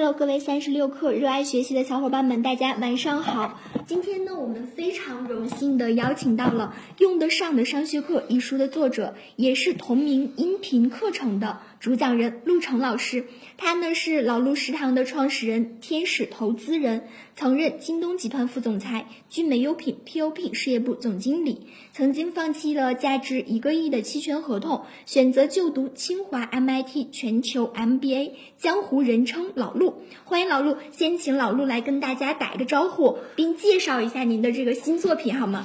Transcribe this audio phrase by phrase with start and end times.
[0.00, 3.58] Hello，各位三十六课热爱学习的小伙伴们，大家晚上好。
[3.84, 13.26] 今天呢，我们非常荣幸的邀请到了《用得上的商学课》一书的作者，也是同名音频课程的主讲人陆成老师。
[13.56, 30.02] 他呢是老陆食堂的创始人、天使投资人，曾任京东集团副总裁、聚美优品 POP 事业部总经理，曾经放弃了价值一个亿的期权合同，选择就读清华 MIT 全球 MBA，江湖人称老陆。
[30.24, 35.64] 欢迎老陆，先请老陆来跟大家打一个招呼，并介绍一下您的这个新作品好吗？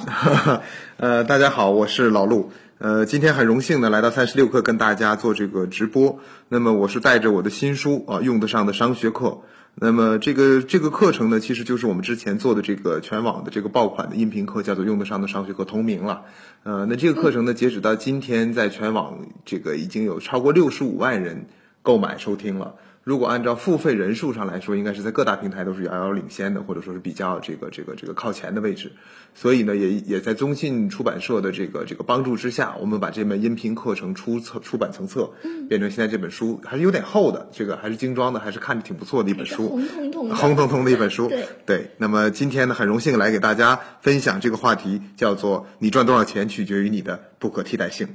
[0.97, 2.51] 呃，大家好，我是老陆。
[2.83, 6.19] 呃，今天很荣幸的来到三十六课跟大家做这个直播。
[6.49, 9.39] 那么我是带着我的新书啊，用得上的商学课。
[9.73, 16.23] 那么这个这个课程呢，其实就是我们之前做的这个全网的这个爆款的音频课，叫做用得上的商学课同名了。
[16.63, 21.45] 呃，那这个课程呢，截止到今天，在全网这个已经有超过六十五万人
[21.83, 22.75] 购买收听了。
[23.03, 28.93] 如果按照付费人数上来说，应该是在各大平台都是遥遥领先的，或者说是比较这个这个这个靠前的位置。
[29.35, 35.31] 所以呢，也也在中信出版社的这个这个帮助之下，我们把这门音频课程出册出版成册，
[35.67, 41.27] 变成现在这本书，还是有点厚的，这个还是精装的，还是看着挺不错的一本书，红彤彤的，红彤彤的一本书。
[41.27, 41.91] 对对。
[41.97, 48.07] 那么今天呢，很荣幸来给大家分享这个话题，叫做“你赚多少钱取决于你的不可替代性”。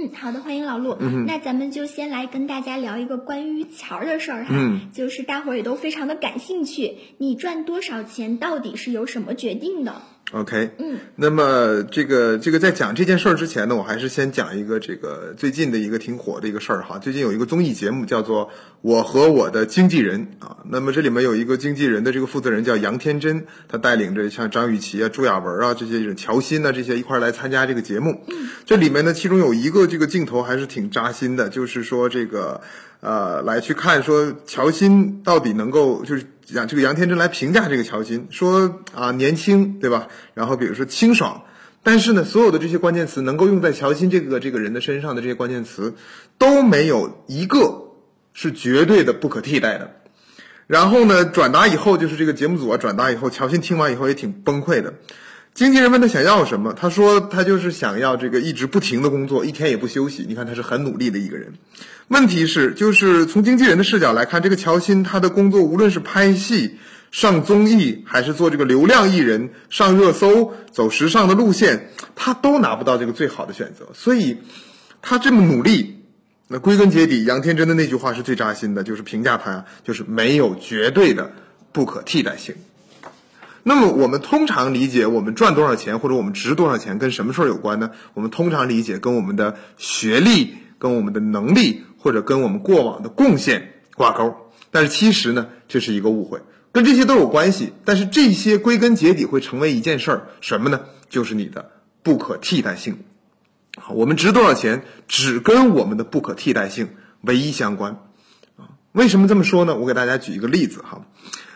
[0.00, 0.96] 嗯，好的，欢迎老陆。
[1.26, 10.02] 那咱们就先来跟大家聊一个关于钱儿的事儿哈，嗯就是大伙儿也都非常的感兴趣，你赚多少钱到底是由什么决定的？
[10.32, 16.98] OK，嗯，那么这个这个在讲这件事儿之前呢，我还是先讲一个这个最近的一个挺火的一个事儿哈。
[16.98, 18.46] 最近有一个综艺节目叫做
[18.82, 28.22] 《我和我的经纪人》啊，那么这里面有一个经纪人的这个负责人叫杨天真，他带领着像张雨绮啊、朱亚文啊这些人、乔欣啊这些一块儿来参加这个节目。
[28.66, 32.60] 这里面呢，其中有一个这个镜头还是挺扎心的，就是说这个
[33.00, 36.22] 呃，来去看说乔欣到底能够就是
[36.54, 40.08] 讲这个杨天真来评价这个乔欣，说啊年轻对吧？
[40.34, 41.42] 然后比如说清爽，
[41.82, 45.94] 但是呢，所有的这些关键词能够用在乔欣这个这个人的身上的这些关键词，
[46.38, 47.92] 都没有一个
[48.32, 49.96] 是绝对的不可替代的。
[50.66, 54.94] 然后呢，转达以后就是这个节目组啊，转达以后，乔欣听完以后也挺崩溃的。
[55.54, 60.24] 经纪人问他想要什么，他说他就是想要这个一直不停的工作，一天也不休息。
[60.28, 61.54] 你看他是很努力的一个人。
[62.08, 66.78] 问题是，就是从经纪人的视角来看，这个乔欣他的工作无论是拍戏、
[67.10, 73.88] 上综艺，还是做这个流量艺人、上热搜、走时尚的路线，他都拿不到这个最好的选择。
[73.92, 74.38] 所以，
[75.02, 76.02] 他这么努力，
[76.48, 81.30] 那归根结底，杨天真的那句话是最扎心的，就是评价他呀，就是没有绝对的
[81.72, 82.54] 不可替代性。
[83.64, 87.90] 那么我们通常理解，我们赚多少钱或者我们值多少钱跟什么事儿有关呢？
[88.14, 94.34] 我们通常理解跟我们的学历、跟我们的能力或者跟我们过往的贡献挂钩。
[94.70, 96.40] 但是其实呢，这是一个误会，
[96.72, 97.72] 跟这些都有关系。
[97.84, 100.82] 但是这些归根结底会成为一件事儿，什么呢？
[101.08, 101.70] 就是你的
[102.02, 102.98] 不可替代性。
[103.80, 106.90] 好，我们值多少钱，只跟我们的不可替代性
[107.22, 107.98] 唯一相关。
[108.56, 109.76] 啊，为什么这么说呢？
[109.76, 111.06] 我给大家举一个例子哈。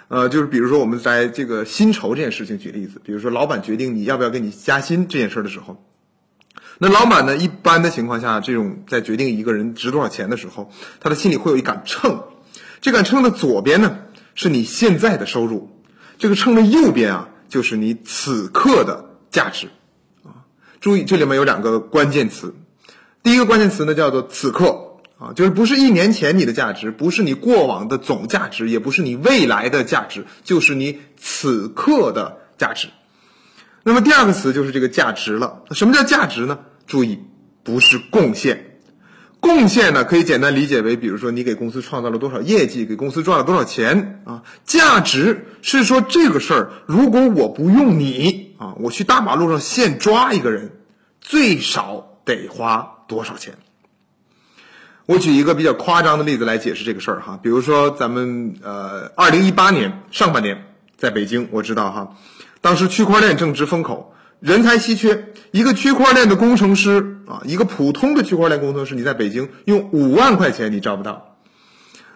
[0.08, 5.82] 呃，就是比如说我们在这个薪酬这件事情举例子，比如说老板决定你要不要给你加薪这件事儿的时候，
[6.82, 12.24] 那老板呢，一般的情况下，这种在决定一个人值多少钱的时候，他的心里会有一杆秤，
[12.80, 13.98] 这杆秤的左边呢
[14.34, 15.70] 是你现在的收入，
[16.18, 19.68] 这个秤的右边啊就是你此刻的价值
[20.24, 20.42] 啊。
[20.80, 22.52] 注意这里面有两个关键词，
[23.22, 24.88] 第一个关键词呢叫做此刻。
[25.20, 32.88] 啊，就是不是一年前你的价值，不是你过往的总价值，也不是你未来的价值，就是你此刻的价值。
[33.84, 35.62] 那么第二个词就是这个价值了。
[35.70, 36.58] 什么叫价值呢？
[36.86, 37.18] 注意，
[37.62, 38.78] 不是贡献。
[39.40, 44.42] 贡献呢，可以简单理解为，比如说你给公司创造了多少业绩，给公司赚了多少钱啊。
[44.64, 50.70] 价值是说这个事儿，如果我不用你啊，我去大马路上现抓一个人，
[51.20, 53.54] 最少得花多少钱？
[55.06, 60.64] 我举一个比较夸张的例子来解释这个事儿哈，比如说咱们呃，二零一八年上半年
[60.96, 62.16] 在北京，我知道哈，
[62.60, 71.36] 当时区块链正值风口，人才稀缺，一个区块链的工程师啊，一个普通的区块链工程师，你在北京用五万块钱你招不到。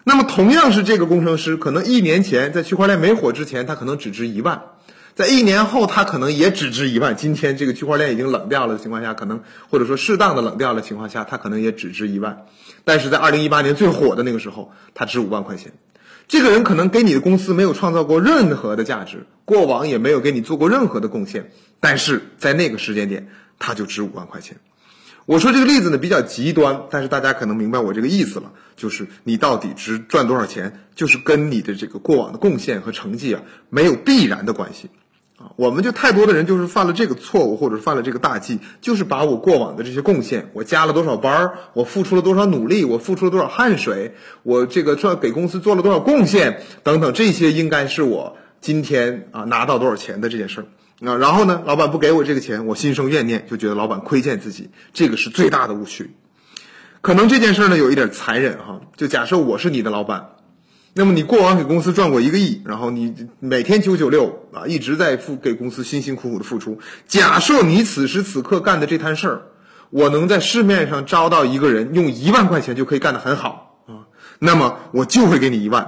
[0.03, 4.61] 那么同样是这个工程师，可能一年前在区块链没火之前，他可能只值一万。
[5.15, 7.15] 在一年后，他可能也只值一万。
[7.15, 9.39] 今天这个区块链已经冷掉了的情况下，可能
[9.69, 12.45] 或者说适当的冷掉了情况下，他可能也只值一万。
[12.83, 15.71] 但是在二零一八年最火的那个时候，他值五万块钱。
[16.27, 23.29] 这个人可能给你的公司没有创造过任何的价值，过往也没有给你做过任何的贡献，但是在那个时间点，
[23.59, 24.57] 他就值五万块钱。
[25.25, 34.89] 我说这个例子呢比较极端，但是大家可能明白我这个意思了，就是你到底值赚多少钱，就是跟你的这个过往的贡献和成绩啊没有必然的关系。
[35.37, 50.65] 啊，我们就太多的人就是犯了这个错误，或者犯了这个大忌，就是把我过往的这些贡献，我加了多少班儿，我付出了多少努力，我付出了多少汗水，我这个赚给公司做了多少贡献等等，这些应该是我今天啊拿到多少钱的这件事儿。
[50.99, 56.11] 那然后呢，老板不给我这个钱，我心生怨念，就觉得老板亏欠自己，这个是最大的误区。
[57.01, 60.29] 可能这件事儿呢有一点残忍哈，就假设我是你的老板。
[60.93, 66.79] 那么你过往给公司赚过一个亿，然后你每天九九六啊，一直在付给公司辛辛苦苦的付出。
[67.07, 69.41] 假设你此时此刻干的这摊事儿，
[69.91, 74.09] 我能在市面上招到一个人用一万块钱就可以干得很好啊，
[74.39, 75.83] 那么我就会给你一万，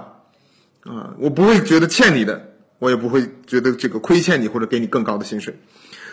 [0.83, 2.48] 啊，我不会觉得欠你的，
[2.79, 5.59] 我也不会觉得这个亏欠你或者给你更高的薪水。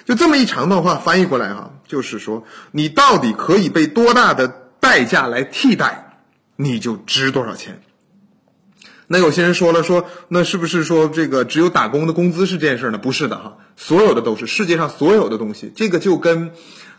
[0.05, 4.47] 就这么一长段话翻译过来哈，就是说你到底可以被多大的
[4.79, 6.21] 代价来替代，
[6.57, 7.81] 你就值多少钱。
[9.07, 12.99] 那有些人说了，说那是不是说这个只有打工的工资是这件事呢？
[12.99, 16.53] 不是的哈，所有的都是世界上所有的东西，这个就跟。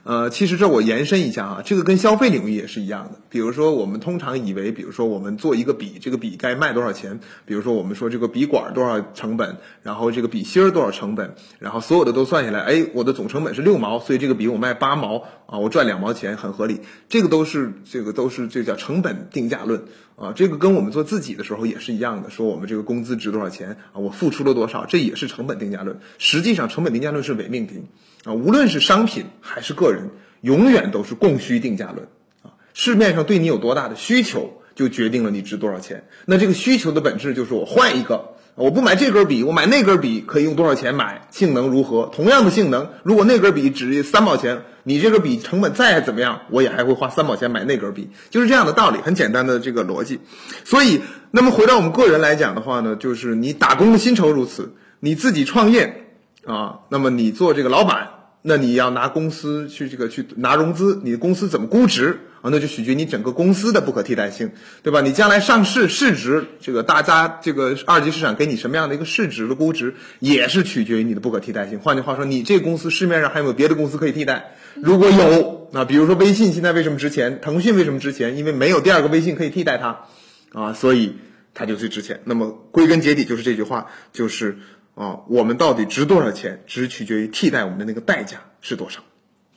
[0.07, 3.19] 呃，其实这我延伸一下啊，这个跟消费领域也是一样的。
[3.27, 7.19] 比如说，我们通常以为，比如说我们做一个笔，这个笔该卖多少钱？
[7.45, 16.80] 比如说我们说这个笔管多少成本，然后这个笔芯儿多少成本，然后所有的都算下来，哎，我的总成本是六毛，所以这个笔我卖八毛啊，我赚两毛钱，很合理。
[17.09, 19.83] 这个都是这个都是这叫成本定价论
[20.15, 26.00] 啊，这个跟我们做自己的时候也是一样的，说我们这个工资值多少钱啊，我付出了多少，这也是成本定价论。
[26.18, 27.83] 实际上，成本定价论是伪命题。
[28.27, 32.07] 啊，无论是商品还是个人，永远都是供需定价论
[32.44, 32.51] 啊。
[32.74, 36.03] 市面上对你有多大的需求，就决定了你值多少钱。
[36.25, 41.27] 那这个需求的本质就是我换一个，我不买这根笔，我买那根笔可以用多少钱买？
[41.31, 42.12] 性能如何？
[42.13, 50.19] 同样的性能，如果那根笔值三毛钱，你这个笔成本再怎么样，我也还会花三毛钱买那根笔，就是这样的道理，很简单的这个逻辑。
[50.65, 51.01] 所以，
[51.31, 56.06] 那么回到我们个人来讲的话呢，就是你打工的薪酬如此，你自己创业
[56.45, 58.09] 啊，那么你做这个老板。
[58.47, 62.49] 那你要拿公司去这个去拿融资，你的公司怎么估值啊？
[62.49, 64.51] 那就取决于你整个公司的不可替代性，
[64.83, 65.01] 对吧？
[65.01, 71.79] 你将来上市市值，这个大家这个二级市场给你什么样的一个市值的估值，也是取决于你的不可替代性。
[71.79, 74.55] 换句话说，你这公司市面上还有没有别的公司可以替代？
[74.75, 77.41] 如果有，那比如说微信现在为什么值钱？
[77.41, 78.38] 腾讯为什么值钱？
[78.38, 80.05] 因为没有第二个微信可以替代它，
[80.53, 81.17] 啊，所以
[81.53, 82.21] 它就最值钱。
[82.23, 84.57] 那么归根结底就是这句话，就是。
[84.97, 89.03] 啊，我们到底值多少钱，只取决于替代我们的那个代价是多少。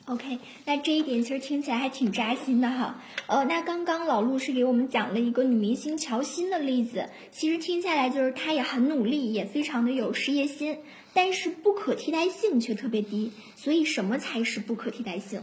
[0.05, 3.01] OK，那这一点其实听起来还挺扎心的哈。
[3.25, 10.79] 呃，那刚刚老陆是给我们讲了一个女明星乔欣的例子，其实听下来就是她也很努力，也非常的有事业心，
[11.13, 13.31] 但是不可替代性却特别低。
[13.55, 15.41] 所以什么才是不可替代性？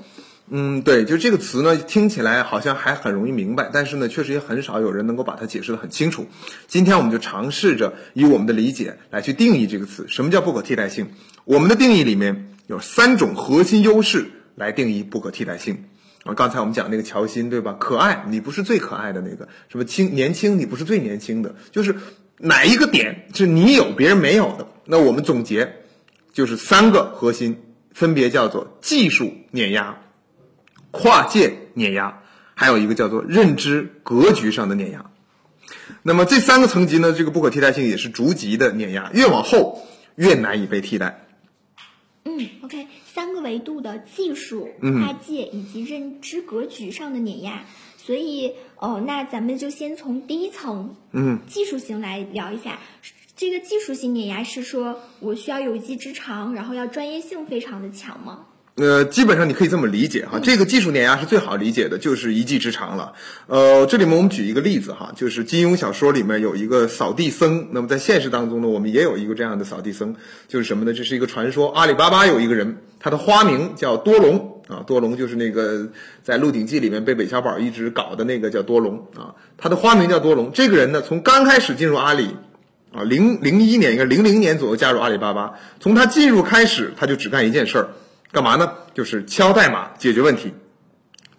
[0.50, 6.26] 嗯，对，就这个词呢，听起来好像还很容易明白，但是呢，确实也很少有人能够把它解释得很清楚。
[6.66, 11.08] 今天我们就尝试着以我们的理解来去定义这个词，什么叫不可替代性？
[11.44, 15.84] 我们的定义里面有三种核心优势来定义不可替代性。
[16.24, 17.76] 啊，刚才我们讲那个乔欣，对吧？
[17.78, 21.54] 可爱，你不是最可爱的那个；什么轻年轻，你不是最年轻的。
[21.70, 21.94] 就是
[22.38, 24.66] 哪一个点是你有别人没有的？
[24.86, 25.70] 那我们总结
[26.32, 27.56] 就是三个核心，
[27.92, 29.98] 分别叫做技术碾压。
[30.90, 32.22] 跨界碾压，
[32.54, 35.10] 还有一个叫做认知格局上的碾压。
[36.02, 39.82] 那么这三个层级呢，这个不可替代性也是逐级的碾压，越往后
[40.14, 41.26] 越难以被替代。
[42.24, 47.64] 嗯，OK，三个维度的技术跨界以及认知格局上的碾压。
[47.96, 52.78] 所以，哦，那咱们就先从第一层，嗯，技术型来聊一下。
[53.36, 58.46] 这个技术型碾压是说我需要有一技之长，然后要专业性非常的强吗？
[58.78, 63.12] 呃，基本上你可以这么理解哈，这个技术碾压是最好理解的，就是一技之长了。
[63.48, 70.14] 呃，这里面我们举一个例子哈，就是金庸小说里面有一个扫地僧，那么在现实当中呢，我们也有一个这样的扫地僧，
[70.46, 70.92] 就是什么呢？
[70.92, 75.88] 这是一个传说，阿里巴巴有一个人，他的花名叫多隆啊，多隆就是那个
[76.22, 80.52] 在《鹿鼎记》里面被韦小宝一直搞的那个叫多隆啊，他的花名叫多隆。
[80.54, 82.36] 这个人呢，从刚开始进入阿里
[82.92, 87.88] 啊，零零一年应该零零年左右加入阿里巴巴，从他进入开始，他就只干一件事儿。
[88.32, 88.72] 干嘛呢？
[88.94, 90.52] 就是敲代码解决问题。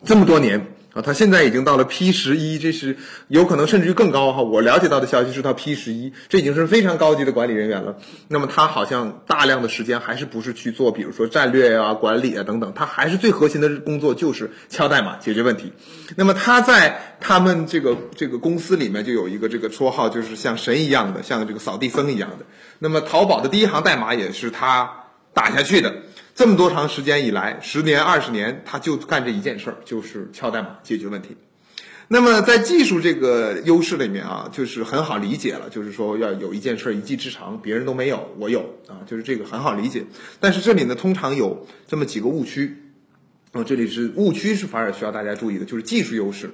[0.06, 4.42] 这么多年啊，他现在已经到了 P 十一，这是有可能甚至于更高哈。
[4.42, 7.98] 我了解到的消息是到 P 十一，这已经是非常高级的管理人员了。
[8.28, 15.74] 那么他好像大量的时间还是不是去做，比如说战略啊、管理啊等等，他还是最核心的工作就是敲代码解决问题。
[16.16, 22.46] 那么他在他们这个这个公司里面就有一个这个绰号，就是像神一样的，像这个扫地僧一样的。
[22.80, 25.04] 那么淘宝的第一行代码也是他
[25.34, 25.94] 打下去的。
[26.40, 31.36] 这么多长时间以来，十年、二十年，他就干这一件事儿，就是敲代码解决问题。
[32.08, 40.06] 那么在技术这个优势里面啊，就是很好理解了，就是说要有一件事儿一技之长，别人都没有，我有啊，就是这个很好理解。
[40.40, 42.74] 但是这里呢，通常有这么几个误区。
[43.52, 46.52] 哦，这里是误区，是反而需要大家注意的，就是技术优势。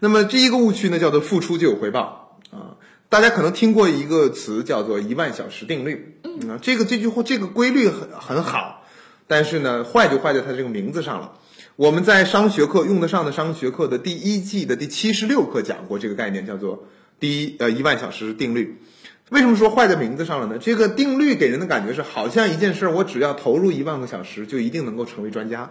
[0.00, 2.74] 那么第一个误区呢，叫做付出就有回报啊。
[3.08, 8.77] 大家可能听过一个词叫做一万小时定律，嗯，这个这句话这个规律很很好，
[9.28, 11.34] 但是呢，坏就坏在它这个名字上了。
[11.76, 16.88] 我们在商学课用得上的商学课的第一季的第七十六课讲过这个概念，叫做
[17.20, 18.76] 第一呃一万小时定律。
[19.30, 20.58] 为什么说坏在名字上了呢？
[20.58, 25.70] 这个定律给人的感觉是，好像一件事儿我只要投入一万个小时，就一定能够成为专家。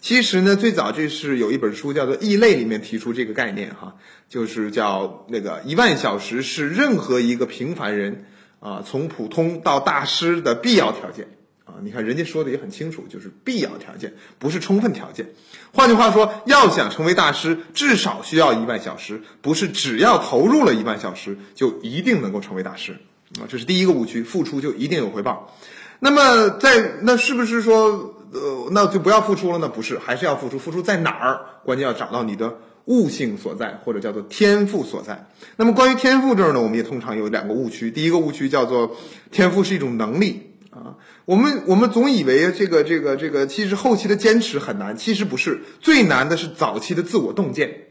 [0.00, 3.94] 其实呢，最早这是有一本书叫做《异类》里面提出这个概念哈，
[4.28, 8.24] 就是叫那个一万小时是任何一个平凡人
[8.60, 11.28] 啊从普通到大师的必要条件
[11.66, 11.76] 啊。
[11.82, 15.28] 你看人家说的也很清楚，就是必要条件，不是充分条件。
[15.72, 22.96] 换句话说，要想成为大师，至少需要一万小时，不是只要投入了一万小时就一定能够成为大师
[23.38, 23.44] 啊。
[23.46, 25.54] 这是第一个误区，付出就一定有回报。
[25.98, 28.14] 那么在那是不是说？
[28.32, 29.68] 呃，那就不要付出了呢？
[29.68, 30.58] 不是，还是要付出。
[30.58, 31.40] 付出在哪儿？
[31.64, 35.28] 关键要找到你的悟性所在，或者叫做天赋所在。
[35.54, 37.88] 那么关于天赋这儿呢，我们也通常有两个误区。
[37.88, 38.96] 第一个误区叫做
[39.30, 40.45] 天赋是一种能力
[40.76, 40.96] 啊。
[41.24, 45.60] 我们我们总以为这个这个这个，其实后期的坚持很难，其实不是。
[45.80, 47.82] 最难的是早期的自我洞见。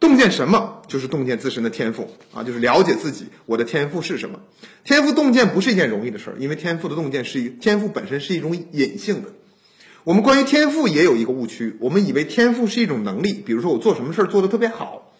[0.00, 0.82] 洞见什么？
[0.88, 4.40] 就是洞见自身的天赋啊，就是了解自己，我的天赋是什么。
[4.82, 9.28] 天赋洞见不是一件容易的事儿，因为天赋的洞见是一天赋本身是一种隐性的。
[10.02, 15.12] 我们关于天赋也有一个误区，我们以为天赋是一种能力，比如说我做什么事儿做得特别好，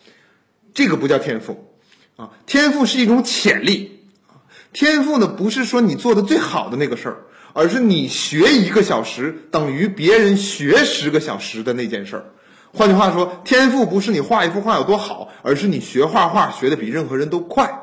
[0.75, 1.73] 这个不叫天赋，
[2.17, 3.94] 啊，天赋是一种潜力，
[4.75, 7.17] 天赋呢不是说你做的最好的那个事儿，
[7.55, 12.25] 而是你学一个小时等于别人学十个小时的那件事儿。
[12.73, 17.83] 换句话说，天赋不是你画一幅画有多好，而是你学画画学的比任何人都快。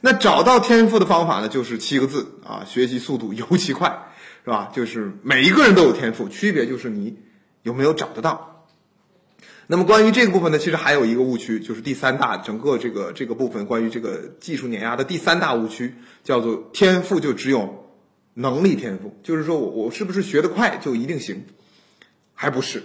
[0.00, 4.10] 那找到天赋的方法呢，就是七个字啊，学习速度尤其快。
[4.44, 4.70] 是吧？
[4.74, 7.16] 就是每一个人都有天赋，区别就是你
[7.62, 8.53] 有没有找得到。
[9.66, 17.86] 那么关于这个部分呢，其实还有一个误区，就是第三大整个这个这个部分关于这个技术碾压的第三大误区，叫做天赋就只有
[18.34, 21.44] 能力天赋，就是说我我是不是学得快就一定行？
[22.34, 22.82] 还不是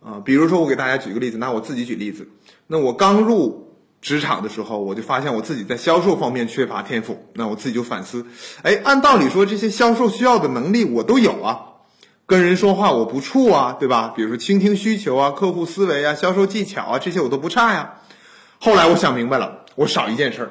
[0.00, 0.20] 啊。
[0.24, 2.28] 比如说我给大家举个例子，拿我自己举例子，
[2.66, 3.64] 那我刚入。
[4.02, 7.26] 职场的时候，我就发现我自己在销售方面缺乏天赋。
[7.32, 8.24] 那我自己就反思，
[8.62, 11.58] 哎，按道理说这些销售需要的能力我都有啊，
[12.26, 14.12] 跟人说话我不怵啊，对吧？
[14.16, 18.00] 比如说倾听需求啊、客户思维啊、销售技巧啊，这些我都不差呀。
[18.58, 20.50] 后来我想明白了，我少一件事儿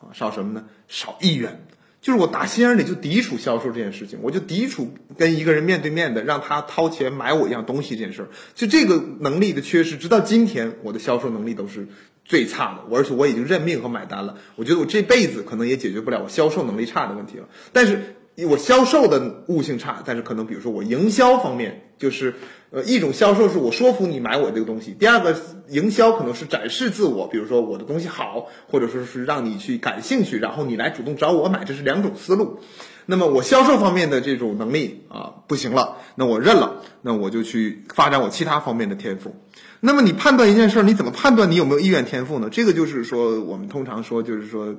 [0.00, 0.64] 啊，少什么呢？
[0.86, 1.66] 少意愿。
[2.00, 8.28] 就是我打心眼里就抵触销售这件事情，我就抵触跟一个人面对面的让他掏钱买我一样东西这件事儿。
[8.54, 11.88] 就这个能力的缺失，直到今天，我的销售能力都是。
[12.26, 14.36] 最差的，我而且我已经认命和买单了。
[14.56, 17.46] 我觉得我这辈子可能也解决不了我销售能力差的问题了。
[17.70, 18.16] 但是
[18.48, 22.34] 我销售的悟性差，但是可能比如说我营销方面，就是
[22.70, 25.36] 呃一种销售是我说服你买我这个东西，第二个
[25.68, 32.58] 营销可能是展示自我，比如说我的东西好，或者说是让你去感兴趣，然后你来主动找我买，这是两种思路。
[33.06, 39.36] 那么我销售方面的这种能力啊不行了，那我认了，那我就去发展我其他方面的天赋。
[39.80, 42.48] 那么你判断一件事儿，你怎么判断你有没有意愿天赋呢？
[42.50, 44.74] 这个就是说，我们通常说，就是说，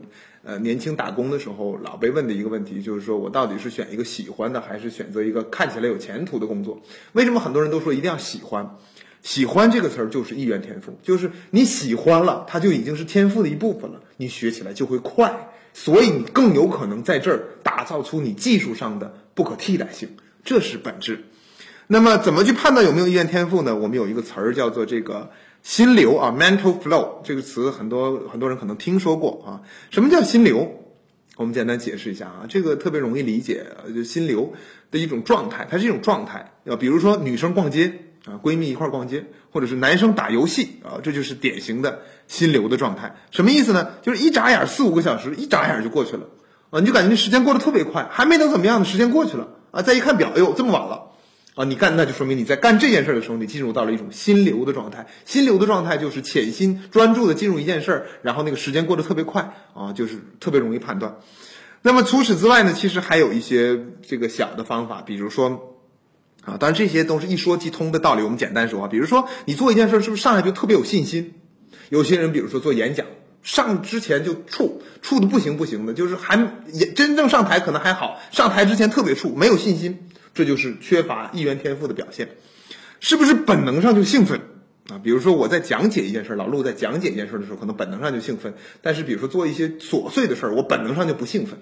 [0.45, 6.79] 呃，年轻打工的时候老被问的一个问题，就是说我到底是选一个喜欢的，还是选择一个看起来有前途的工作？
[7.13, 8.77] 为什么很多人都说一定要喜欢？
[9.23, 20.09] 喜欢这个词儿就是意愿天赋，就是你喜欢了，它就已经是天赋的一部分了，你学起来就会快，所以你更有可能在这儿打造出你技术上的不可替代性，
[20.43, 21.23] 这是本质。
[21.87, 23.75] 那么怎么去判断有没有意愿天赋呢？
[23.75, 25.31] 我们有一个词儿叫做这个
[25.65, 29.65] 心流啊，mental flow 这个词很多很多人可能听说过啊。
[29.89, 30.72] 什么叫心流？
[31.38, 34.53] 我们简单解释一下啊，这个特别容易理解，就心流
[34.91, 36.75] 的一种状态，它是一种状态啊。
[36.75, 37.91] 比如说女生逛街
[38.25, 43.15] 啊，闺蜜一块逛街，或者是男生打游戏啊，这就是典型的心流的状态。
[43.31, 43.89] 什么意思呢？
[44.03, 46.27] 就是一眨眼四五个小时，一眨眼就过去了
[46.69, 51.04] 啊，你就感觉那时间过得特别快，还没等怎么样呢，时间过去了啊，再一看表，哎呦，这么晚了。
[51.55, 55.07] 啊，你干那就说明你在干这件事的时候，你进入到了一种心流的状态。
[55.24, 61.17] 心流的状态就是潜心专注的进入一件事儿，然后那个时间过得特别快啊，就是特别容易判断。
[61.81, 65.77] 那么除此之外呢，其实还有一些这个小的方法，比如说
[66.43, 68.21] 啊，当然这些都是一说即通的道理。
[68.21, 71.35] 我们简单说啊，比如说你做一件事是不是上来就特别有信心？
[71.88, 73.05] 有些人比如说做演讲，
[73.43, 80.09] 上之前就怵怵的不行不行的，就是还也真正上台可能还好，上台之前特别怵，没有信心。
[80.35, 82.29] 这就是缺乏意愿天赋的表现。
[82.99, 84.39] 是不是本能上就兴奋
[84.89, 84.99] 啊？
[85.03, 91.59] 比如说我在讲解一件事儿，老陆在讲解一件事儿的时候，可能本能上就兴奋，但是比如说做一些琐碎的事儿，我本能上就不兴奋。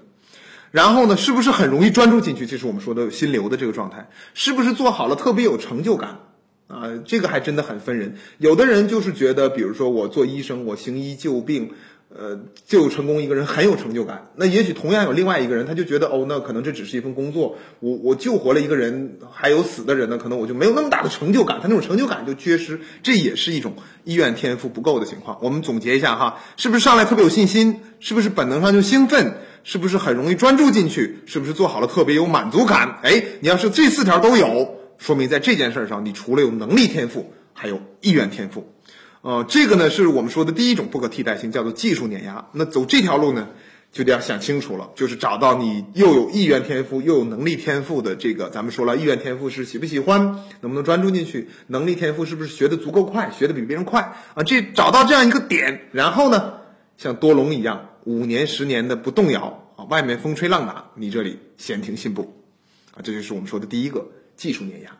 [0.71, 2.45] 然后呢，是不是很容易专注进去？
[2.45, 4.09] 这是我们说的心流的这个状态。
[4.33, 6.19] 是不是做好了特别有成就感？
[6.67, 8.15] 啊，这个还真的很分人。
[8.39, 11.71] 有的人就是觉得，比如说我做医生，我行医救病，
[12.15, 14.29] 呃，救成功一个人很有成就感。
[14.35, 25.39] 那也许同样有另外一个人，他就觉得哦，那可能这只是一份工作，我我救活了一个人，还有死的人呢，可能我就没有那么大的成就感，他那种成就感就缺失，这也是一种意愿天赋不够的情况。
[25.41, 27.79] 我们总结一下哈，是不是上来特别有信心？
[27.99, 29.33] 是不是本能上就兴奋？
[29.63, 31.19] 是不是很容易专注进去？
[31.25, 32.99] 是不是做好了特别有满足感？
[33.01, 38.72] 哎，你要是这四条都有，说明在这件事上，你除了有能力天赋，还有意愿天赋。
[39.23, 42.45] 呃，这个呢是我们说的第一种不可替代性，叫做技术碾压。
[42.51, 43.47] 那走这条路呢，
[43.93, 48.49] 就得要想清楚了，就是找到你又有意愿天赋又有能力天赋的这个。
[48.49, 50.21] 咱们说了，意愿天赋是喜不喜欢，
[50.59, 54.43] 能不能专注进去；能力天赋是不是学的足够快，学的比别人快啊？
[54.43, 56.55] 这找到这样一个点，然后呢，
[56.97, 57.91] 像多隆一样。
[58.03, 62.43] 五年十年的不动摇啊，外面风吹浪打，你这里闲庭信步，
[62.93, 64.91] 啊，这就是我们说的第一个技术碾压。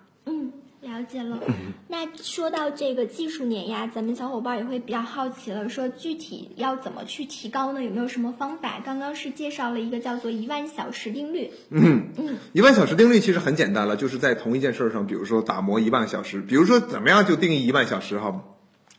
[1.04, 1.40] 嗯，了解了。
[1.88, 7.84] 那说到这个技术碾压，咱们小伙伴也会比较好奇了，说具体要怎么去提高呢？
[7.84, 8.82] 有没有什么方法？
[8.84, 11.52] 刚刚是介绍了一个叫做一万小时定律。
[11.70, 18.44] 嗯嗯，一万小时定律其实很简单了，就是在同一件事上，比如说打磨一万小时，比如说怎么样就定义一万小时哈。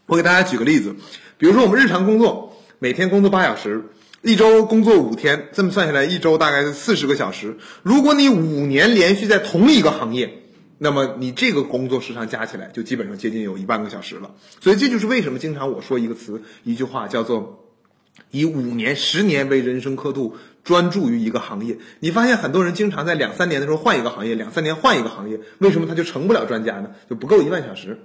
[0.06, 0.94] 我给大家举个例子，
[1.38, 2.52] 比如说我们日常工作。
[2.80, 3.86] 每天工作八小时，
[4.20, 7.56] 一周工作五天，这么算下来，一周大概是四十个小时。
[7.82, 10.43] 如果你五年连续在同一个行业，
[10.84, 14.30] 那么你这个工作时长加起来就基本上接近有一万个小时了。
[14.60, 17.64] 所以这就是为什么经常我说一个词，一句话叫做
[18.30, 21.78] “以五年、十年为人生刻度，专注于一个行业”。
[22.00, 26.90] 你发现很多人经常在两三年的时候换一个行业，两三年换一个行业，为什么他就成不了专家呢？
[27.08, 27.98] 就不够一万小时。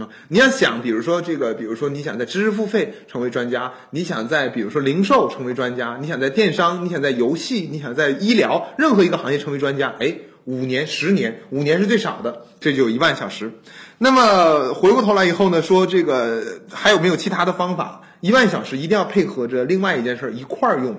[0.00, 13.52] 啊，你要想，比如说这个，比如说你想在知识付费成为专家，你想在比如说零售成为专家，你想在电商，你想在游戏，你想在医疗，任何一个行业成为专家，哎，五年、十年，五年是最少的，这就有一万小时。
[13.98, 18.02] 那么回过头来以后呢，说这个还有没有其他的方法？
[18.20, 20.96] 一万小时一定要配合着另外一件事一块儿用。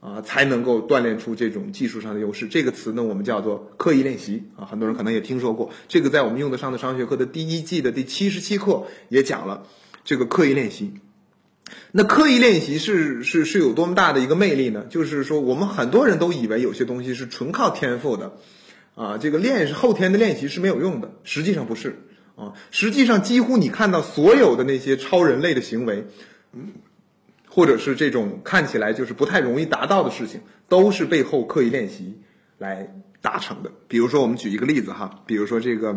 [0.00, 2.46] 啊，才能够锻炼出这种技术上的优势。
[2.46, 4.64] 这个词呢，我们叫做刻意练习啊。
[4.64, 9.64] 很多人可能也听说过，这个在我们用得上的商学课的第一季的第七十七课也讲了
[10.04, 10.92] 这个刻意练习。
[11.90, 14.84] 那刻意练习是是是有多么大的一个魅力呢？
[14.88, 18.34] 就是说，我们很多人都以为有些东西是纯靠天赋的，
[18.98, 21.12] 啊，这个练是后天的练习是没有用的。
[21.22, 21.98] 实际上不是
[22.36, 26.04] 啊，实际上几乎你看到所有的那些超人类的行为，
[26.52, 26.72] 嗯。
[27.50, 32.20] 或者是这种看起来就是不太容易达到的事情，都是背后刻意练习
[32.58, 33.72] 来达成的。
[33.88, 35.88] 比如说，我们举一个例子哈，比如说这个，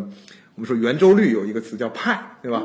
[0.55, 2.63] 我们说圆周率有一个词叫派，对吧？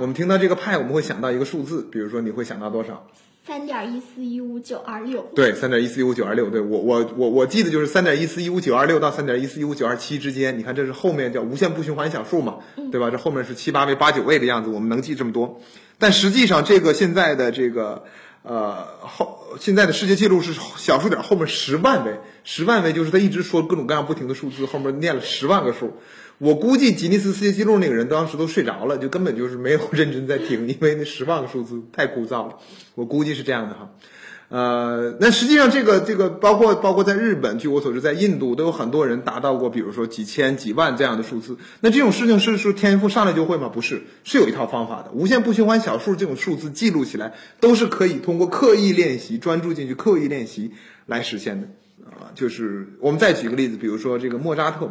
[0.00, 3.06] 我们听到这个派，我们会想到一个数字，比如说你会想到多少？
[3.46, 5.30] 三点一四一五九二六。
[5.34, 6.48] 对，三点一四一五九二六。
[6.48, 10.58] 对我我我我记得就是三点一四一五九二六到三点一四一五九二七之间。
[10.58, 12.58] 你看这是后面叫无限不循环小数嘛，
[12.90, 13.10] 对吧？
[13.10, 15.60] 这后面是七八位、八九位的样子，我们能记这么多。
[15.98, 18.04] 但实际上，这个现在的这个。
[18.46, 25.96] 呃，后现在的世界纪录是小数点后面十万位，十万位就是他一直说各种各样不停的数字，后面念了十万个数。
[26.44, 32.58] 我估计吉尼斯世界纪录那个人当时都睡着了，就根本就是没有认真在听，因为那十万个数字太枯燥了。
[32.94, 33.90] 我估计是这样的哈。
[34.50, 41.56] 呃，那实际上这个这个包括包括在日本，据我所知，在印度都有很多人达到过，比如说几千几万这样的数字。
[41.80, 43.70] 那这种事情是是天赋上来就会吗？
[43.70, 45.12] 不是，是有一套方法的。
[45.14, 50.72] 无限不循环小数这种数字记录起来，都是可以通过刻意练习、专注进去、刻意练习
[51.06, 51.68] 来实现的。
[52.04, 54.90] 啊，就是我们再举个例子，比如说这个莫扎特，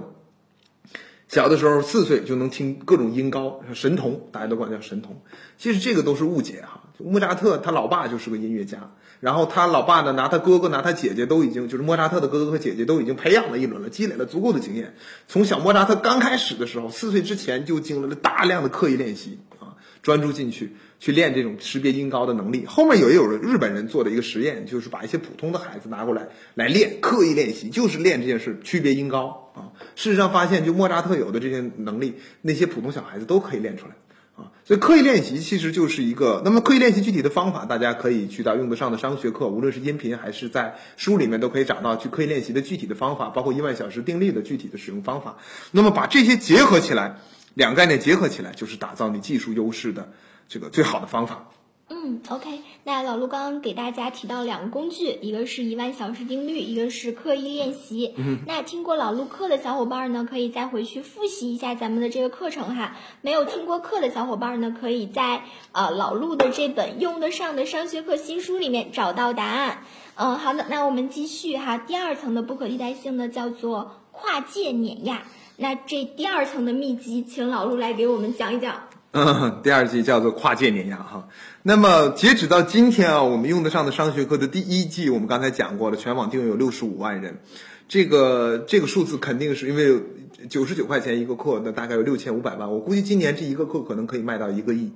[1.27, 5.21] 小的时候四岁就能听各种音高，神童，大家都管叫神童。
[5.57, 6.81] 其实这个都是误解哈。
[6.99, 8.91] 莫扎特他老爸就是个音乐家。
[9.19, 14.95] 然后他老爸呢，拿他哥哥拿他姐姐都已经，就是莫扎特的哥哥和姐姐都已经培养了一轮了，积累了足够的经验。
[15.29, 19.39] 从小莫扎特刚开始的时候，四岁之前就经历了大量的刻意练习，
[20.04, 22.66] 专注进去去练这种识别音高的能力。
[22.68, 29.74] 后面也有日本人做的一个实验，就是把一些普通的孩子拿过来来练刻意练习，就是练这件事，区别音高啊。
[29.96, 33.94] 事实上发现，就莫扎特有的这些能力，那些普通小孩子都可以练出来。
[34.36, 36.42] 啊，所以刻意练习其实就是一个。
[36.44, 45.38] 那么刻意练习具体的方法，大家可以去到用得上的商学课，无论是音频还是在书里面都可以找到去刻意练习的具体的方法，包括一万小时定律的具体的使用方法。
[45.70, 47.20] 那么把这些结合起来，
[47.54, 50.12] 两个概念结合起来，就是打造你技术优势的
[50.48, 51.50] 这个最好的方法。
[51.89, 58.13] 嗯，OK，那老陆刚刚给大家提到两个工具，一个是一万小时定律，一个是刻意练习。
[58.18, 62.96] 嗯，那听过老陆课的小伙伴呢，可以再回去复习一下咱们的这个课程哈。
[63.22, 69.84] 没有听过课的小伙伴呢，可以在呃老陆的这本用得上的商学课新书里面找到答案。
[70.16, 71.78] 嗯，好的，那我们继续哈。
[71.78, 75.24] 第二层的不可替代性呢，叫做跨界碾压。
[75.63, 78.76] 那这第二层的秘籍，请老陆来给我们讲一讲。
[79.12, 81.30] 嗯，第二季叫做跨界碾压哈。
[81.62, 87.39] 那么截止到今天啊，我们用得上的商学课的第一季，我们刚才讲过了，全网订阅有六十五万人。
[87.88, 90.04] 这个这个数字肯定是因为
[90.49, 92.69] 九十九块钱一个课，那大概有六千五百万。
[92.69, 94.91] 我估计今年这一个课可能可以卖到一个亿。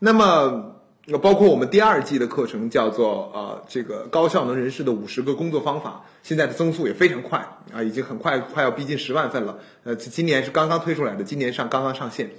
[0.00, 0.81] 那么
[1.20, 7.40] 包括我们第二季的课程叫做呃这个高效能人士的五十个工作方法，现在的增速也非常快
[7.72, 9.58] 啊，已经很快快要逼近十万份了。
[9.82, 12.30] 呃，今年是刚刚推出来的，今年上刚刚上线。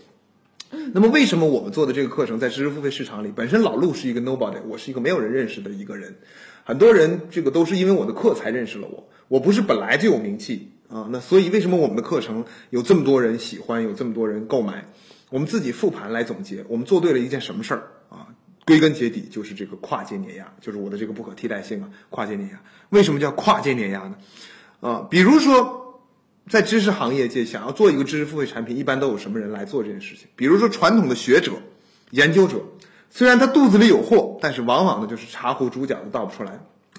[0.93, 6.15] 那么为什么我们做的这个课程在知识付费市场里，本身老陆是一个 nobody，我是一个没有人认识的一个人，
[6.63, 14.86] 很多人这个都是因为我的课才认识了我，我不是本来就有名气啊，那所以为什么我们的课程有这么多人喜欢，有这么多人购买？
[15.30, 18.03] 我们自己复盘来总结，我们做对了一件什么事儿啊？
[18.65, 22.62] 归根结底就是这个跨界碾压，就是我的这个不可替代性啊，跨界碾压。
[22.89, 24.15] 为什么叫跨界碾压呢？
[24.82, 25.82] 啊，比如说。
[26.49, 30.28] 在知识行业界，想要做一个知识付费产品，一般都有什么人来做这件事情？
[30.36, 31.54] 比如说传统的学者、
[32.10, 32.62] 研究者，
[33.10, 36.52] 虽然他肚子里有货，但是往往呢就是茶壶煮饺子倒不出来，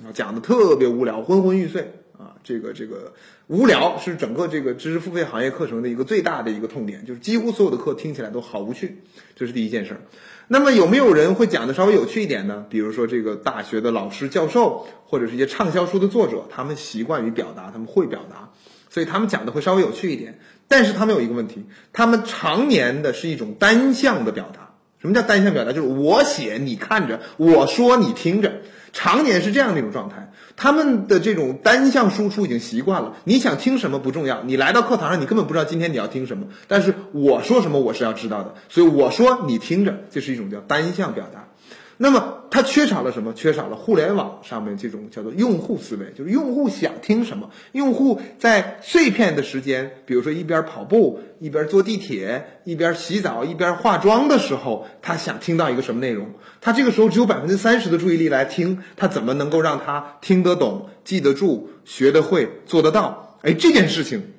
[0.03, 2.33] 啊，讲的特别无聊，昏昏欲睡啊。
[2.43, 3.13] 这个这个
[3.49, 9.03] 无聊是整个这个知识付费行业课程的一个最大的一个痛点，就是几乎所有的课听起来都好无趣，
[9.37, 10.01] 这是第一件事儿。
[10.49, 12.67] 那么有没有人会讲的稍微有趣一点呢？
[12.69, 18.51] 比如说这个大学的老师、教授，或者是一些畅销书的作者，他们习惯于表达，他们会表达。
[18.91, 24.71] 所以他们讲的会稍微有趣一点，但是他们有一个问题，他们常年的是一种单向的表达。
[25.01, 25.73] 什么叫单向表达？
[25.73, 28.61] 就是我写你看着，我说你听着，
[28.93, 30.31] 常年是这样的一种状态。
[30.57, 33.17] 他们的这种单向输出已经习惯了。
[33.25, 41.49] 你想听什么不重要，你来到课堂上，你根本不知道今天你要听什么，但是我说什么我是要知道的，所以我说你听着，这是一种叫单向表达。
[41.97, 43.33] 那么它缺少了什么？
[43.35, 56.31] 缺少了互联网上面这种叫做用户思维，就是用户想听什么，用户在碎片的时间，比如说一边跑步，一边坐地铁，一边洗澡，一边化妆的时候，他想听到一个什么内容？
[56.61, 63.39] 他这个时候只有百分之三十的注意力来听，他怎么能够让他听得懂、记得住、学得会、做得到？
[63.43, 64.33] 哎，这件事情，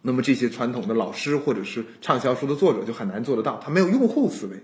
[0.00, 4.56] 那么这些传统的老师或者是畅销书的作者就很难做得到，他没有用户思维。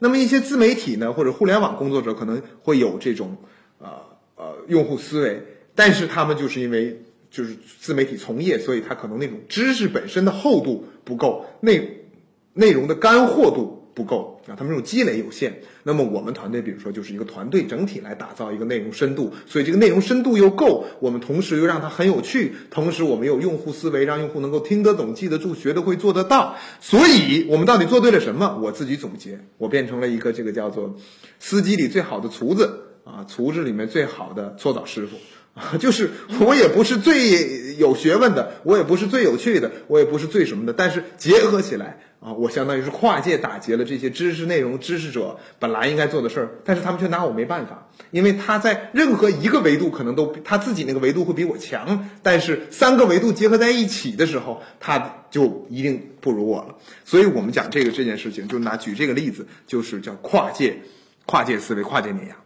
[0.00, 3.36] 那么一些自媒体呢，或者互联网工作者可能会有这种，
[3.78, 3.88] 呃
[4.34, 5.40] 呃用户思维，
[5.76, 12.06] 但是他们就是因为就是自媒体从业，所以他可能那种知识本身的厚度不够，内
[12.54, 13.79] 内容的干货度。
[14.00, 15.60] 不够啊，他们这种积累有限。
[15.82, 26.56] 那么我们团队，比如说就是一个团队整体来打造一个内容深度，所以这个内容深度又够，我们同时又让它很有趣，同时我们有用户思维，让用户能够听得懂、记得住、学得会、做得到。
[26.80, 28.58] 所以我们到底做对了什么？
[28.62, 30.96] 我自己总结，我变成了一个这个叫做
[31.38, 35.16] 司机里最好的厨子啊，厨子里面最好的搓澡师傅
[35.52, 36.10] 啊， 就是
[36.40, 42.00] 我也不是最有学问的，我也不是最有趣的，我也不是最什么的，但是结合起来。
[42.20, 56.76] 啊，我相当于是跨界打劫了这些知识内容知识者本来应该做的事儿，但是他们却拿我没办法，因为他在任何一个维度可能都他自己那个维度会比我强，但是三个维度结合在一起的时候，他就一定不如我了。
[57.06, 60.76] 所以我们讲这个这件事情，就拿举这个例子，就是叫跨界，
[61.24, 62.36] 跨界思维，跨界碾压。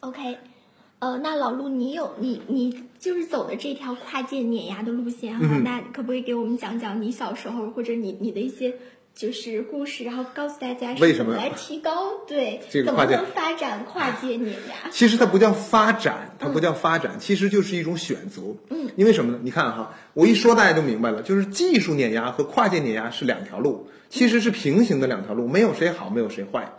[0.00, 0.36] OK。
[1.00, 8.74] 呃，那老陆，你有你你就是走的这条跨界碾压的路线哈，那可不可以给我们讲讲你小时候或者你你的一些
[9.14, 14.90] 就是故事，然后告诉大家为什么来提高对这个跨界发展跨界碾压？
[14.90, 18.42] 其实它不叫发展，它不叫发展，其实就是一种选择。
[18.70, 19.38] 嗯，因为什么呢？
[19.42, 26.72] 你看哈，我一说大家都明白了，就是技术碾压和跨界碾压是两条路，其实是平行的两条路，没有谁好，没有谁坏。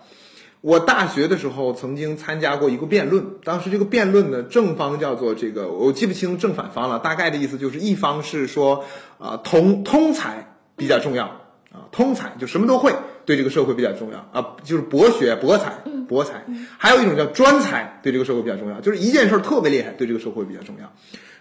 [0.62, 8.84] 我大学的时候曾经参加过一个辩论，当时这个辩论呢，正方叫做这个，我记不清正反方了，大概的意思就是一方是说，
[9.20, 11.28] 啊，通通才比较重要，
[11.72, 12.94] 啊，通才就什么都会，
[13.26, 16.44] 对这个社会比较重要，啊，就是博学博才，博才，
[16.78, 20.92] 还有一种叫专才，对这个社会比较重要，就是一件事特别厉害，对这个社会比较重要。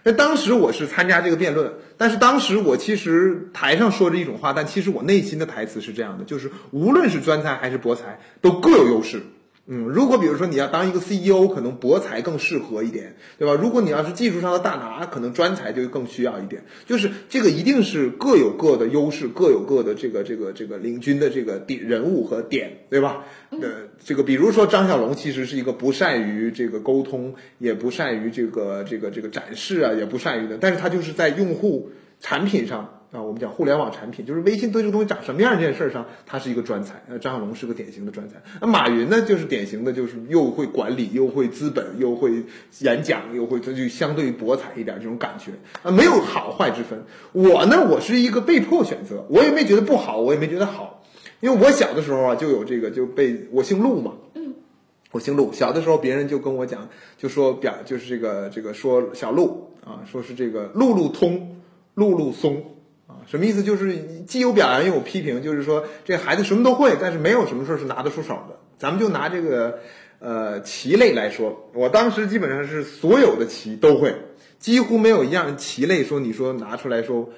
[0.03, 9.21] 那当时我是参加这个辩论，但是当时我其实台上说着一种话，但其实我内心的台词是这样的：就是无论是专才还是博才，都各有优势，
[9.71, 13.53] 嗯，如果比如说你要当一个 CEO，可能博才更适合一点，对吧？
[13.53, 16.63] 如果你要是技术上的大拿，可能专才就更需要一点。
[16.87, 23.25] 就是这个一定是各有各的优势，各有各的这个这个这个领军的这个点人物和点，对吧？
[23.51, 23.59] 呃，
[24.03, 32.95] 这个比如说张小龙其实是一个不善于这个沟通，也不善于这个这个这个展示啊，也不善于的，但是他就是在用户产品上。
[33.11, 37.01] 啊，我们讲互联网产品，就是微信对这个东西长什么样这件事儿上，他是一个专才。
[37.07, 38.35] 那张小龙是个典型的专才。
[38.61, 42.43] 那马云呢，就是典型的，就是又会管理，又会资本，又会
[42.81, 47.03] 演讲，又会，他就相对于博采一点这种感觉啊，没有好坏之分。
[47.31, 51.03] 我呢，我是一个被迫选择，我也没觉得不好，我也没觉得好，
[51.39, 54.53] 因为我小的时候啊，就有这个就被我姓陆嘛，嗯，
[55.11, 61.57] 我姓陆，小的时候别人就跟我讲，就说表就是这个这个说小陆啊，说是这个路路通，
[61.95, 62.63] 路路松。
[63.29, 63.61] 什么意思？
[63.63, 68.57] 就是既有表扬又有批评，就是说这孩子什么都会，但是没有什么事儿是拿得出手的。
[68.77, 69.79] 咱们就拿这个
[70.19, 74.15] 呃棋类来说，我当时基本上是所有的棋都会，
[74.57, 77.29] 几乎没有一样棋类说你说拿出来说。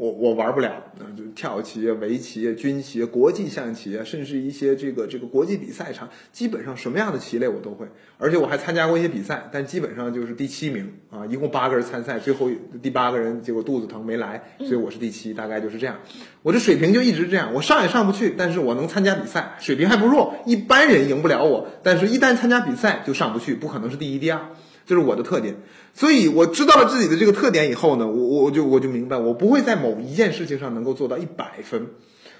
[0.00, 7.86] 我我玩不了啊，就跳棋、围棋啊、军棋、国际象棋啊，甚至一些这个这个国际比赛场，基本上什么样的棋类我都会，
[8.16, 12.48] 而且我还参加过一些比赛，但基本上就是第七名啊，一共八个人参赛，最后
[12.80, 15.98] 第八个人结果肚子疼没来，所以我是第七，大概就是这样。
[16.40, 24.40] 我这水平就一直这样，我上也上不去，但是我能参加比赛，水平还不弱，一般人赢不了我，但是一旦参加比赛就上不去，不可能是第一第二。
[24.90, 25.54] 这是我的特点，
[25.94, 31.90] 所以我知道了自己的这个特点以后呢，我我就我就明白，我不会在某一件事情上能够做到一百分，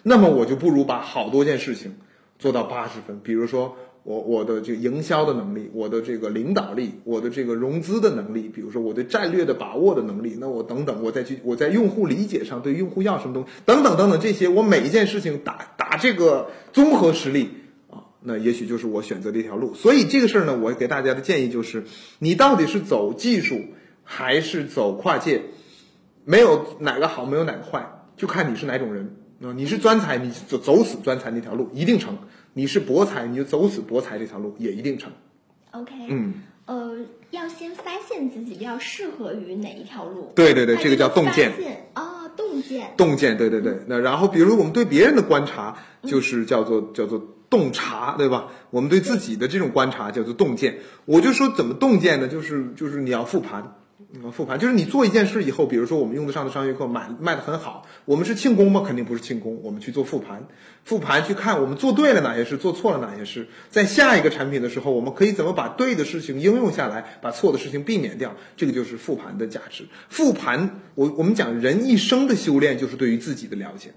[0.03, 1.99] 那么我就不如把好多件事情
[2.41, 3.21] 做到八十分。
[3.23, 17.51] 比如说我我的这个营销的能力，我的这个领导力，我的这个融资的能力，比如说我对战略的把握的能力，那我等等，我再去我在用户理解上对用户要什么东西，等等等等这些，我每一件事情打打这个综合实力。
[18.23, 21.85] 那也许就是我选择的一条路，所以这个事儿呢，我给大家的建议就是，
[22.19, 23.63] 你到底是走技术
[24.05, 25.41] 还是走跨界，
[26.27, 29.55] 没有哪个好，没有哪个坏，就看你是哪种人啊。
[29.57, 32.13] 你是专才，你走走死专才那条路一定成；
[32.53, 35.11] 你是博才，你就走死博才这条路也一定成。
[35.71, 36.35] OK，嗯，
[36.67, 36.99] 呃，
[37.31, 40.31] 要先发现自己比较适合于哪一条路。
[40.35, 41.53] 对对对，这个叫洞见。
[41.95, 42.93] 啊，洞见。
[42.99, 43.79] 洞见，对对对。
[43.87, 47.37] 那然后，比如我们对别人的观察，就是叫做叫做。
[47.51, 48.47] 洞察，对吧？
[48.71, 50.79] 我们对自己的这种观察叫做洞见。
[51.05, 52.29] 我就说怎么洞见呢？
[52.29, 53.75] 就是就是你要复盘，
[54.33, 58.85] 复盘就是你做一件事以后，比如说我们用得上的商业课买卖的很好，我们是庆功吗？
[58.87, 59.61] 肯定不是庆功。
[59.65, 60.47] 我们去做复盘，
[60.85, 68.37] 复盘去看我们做对了哪些事，做错了哪些事，在下一个产品的时候，我们可以怎么把对的事情应用下来，把错的事情避免掉。
[68.57, 69.87] 这个就是复盘的价值。
[70.09, 73.93] 复盘，我我们讲人一生的修炼就是对于自己的了解。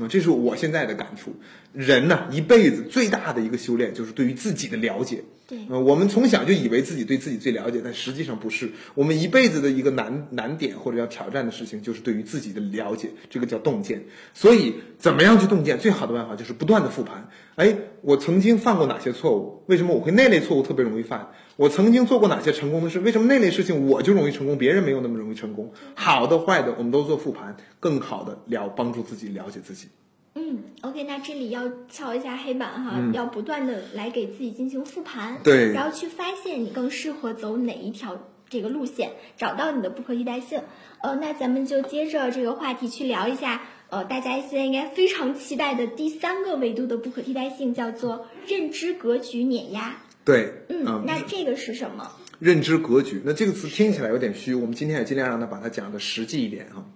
[0.00, 1.34] 啊，这是我现在的感触。
[1.74, 5.24] 人呢，一辈子最大的一个修炼就是对于自己的了解。
[5.46, 8.70] 对，呃，我们从小就以为自己对自己最了解，但实际上不是。
[8.94, 14.04] 我们一辈子的一个难难点或者要挑战的事情，就是对于自己的了解，这个叫洞见。
[14.34, 15.78] 所以，怎么样去洞见？
[15.78, 17.28] 最好的办法就是不断的复盘。
[17.56, 19.62] 哎，我曾经犯过哪些错误？
[19.66, 21.32] 为什么我会那类错误特别容易犯？
[21.56, 22.98] 我曾经做过哪些成功的事？
[23.00, 25.70] 为什么那类事情我就容易成功，别人没有那么容易成功？
[25.94, 29.88] 好的、坏的，我们都做复盘，更好的了帮助自己了解自己。
[30.34, 38.16] 嗯，OK，那这里要敲一下黑板哈，要不断的来给自己进行复盘，对，然后去发现你更适合走哪一条
[38.48, 40.62] 这个路线，找到你的不可替代性。
[41.02, 43.60] 呃，那咱们就接着这个话题去聊一下，
[43.92, 49.96] 呃，大家现在应该非常期待的第三个维度的不可替代性，叫做认知格局碾压。
[50.24, 52.10] 对，嗯，那这个是什么？
[52.38, 56.86] 认知格局，那这个词听起来有点虚，我们今天也尽量让它把它讲的实际一点哈。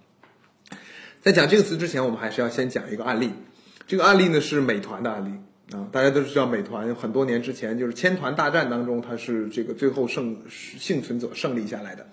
[1.21, 3.29] 在讲这个词之前，我们还是要先讲一个案例。
[3.85, 12.07] 这个案例呢是美团的案例啊，大家都知道美团很多年之前就是千团大战当中，它是这个最后胜幸存者胜利下来的。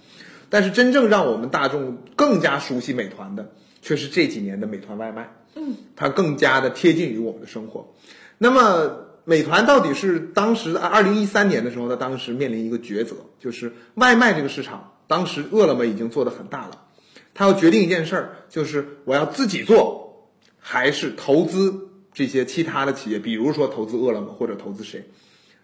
[0.51, 3.51] 但是真正让我们大众更加熟悉美团的，
[3.85, 5.31] 却是这几年的美团外卖。
[5.55, 7.93] 嗯，它更加的贴近于我们的生活。
[8.39, 16.87] 那么美团到底是当时二零一三年的时候，它当时面临一个抉择，就是外卖这个市场，当时饿了么已经做得很大了。
[17.35, 25.05] 它要决定一件事儿，就是我要自己做，还是投资这些其他的企业，比如说投资饿了么或者投资谁，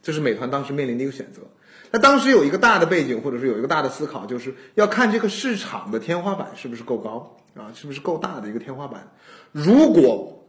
[0.02, 1.42] 这是美团当时面临的一个选择。
[1.90, 9.12] 那当时有一个大的背景，或者是有一个大的思考，就是要看这个市场的天花板是不是够高啊，是不是够大的一个天花板。
[9.52, 10.46] 如果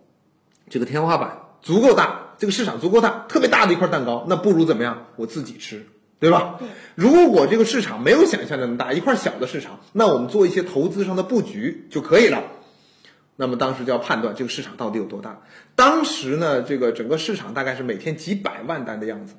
[0.69, 5.85] 这个天花板足够大，这个市场足够大，特别大的一块蛋糕，那不如怎么样，我自己吃。
[6.19, 6.59] 对吧？
[6.93, 12.43] 如果这个市场没有想象的那么大，一块小的市场，那我们做一些投资上的布局就可以了。
[13.37, 15.41] 那么当时就要判断这个市场到底有多大。
[15.75, 19.33] 当时呢，这个整个市场大概是每天几百万单的样子，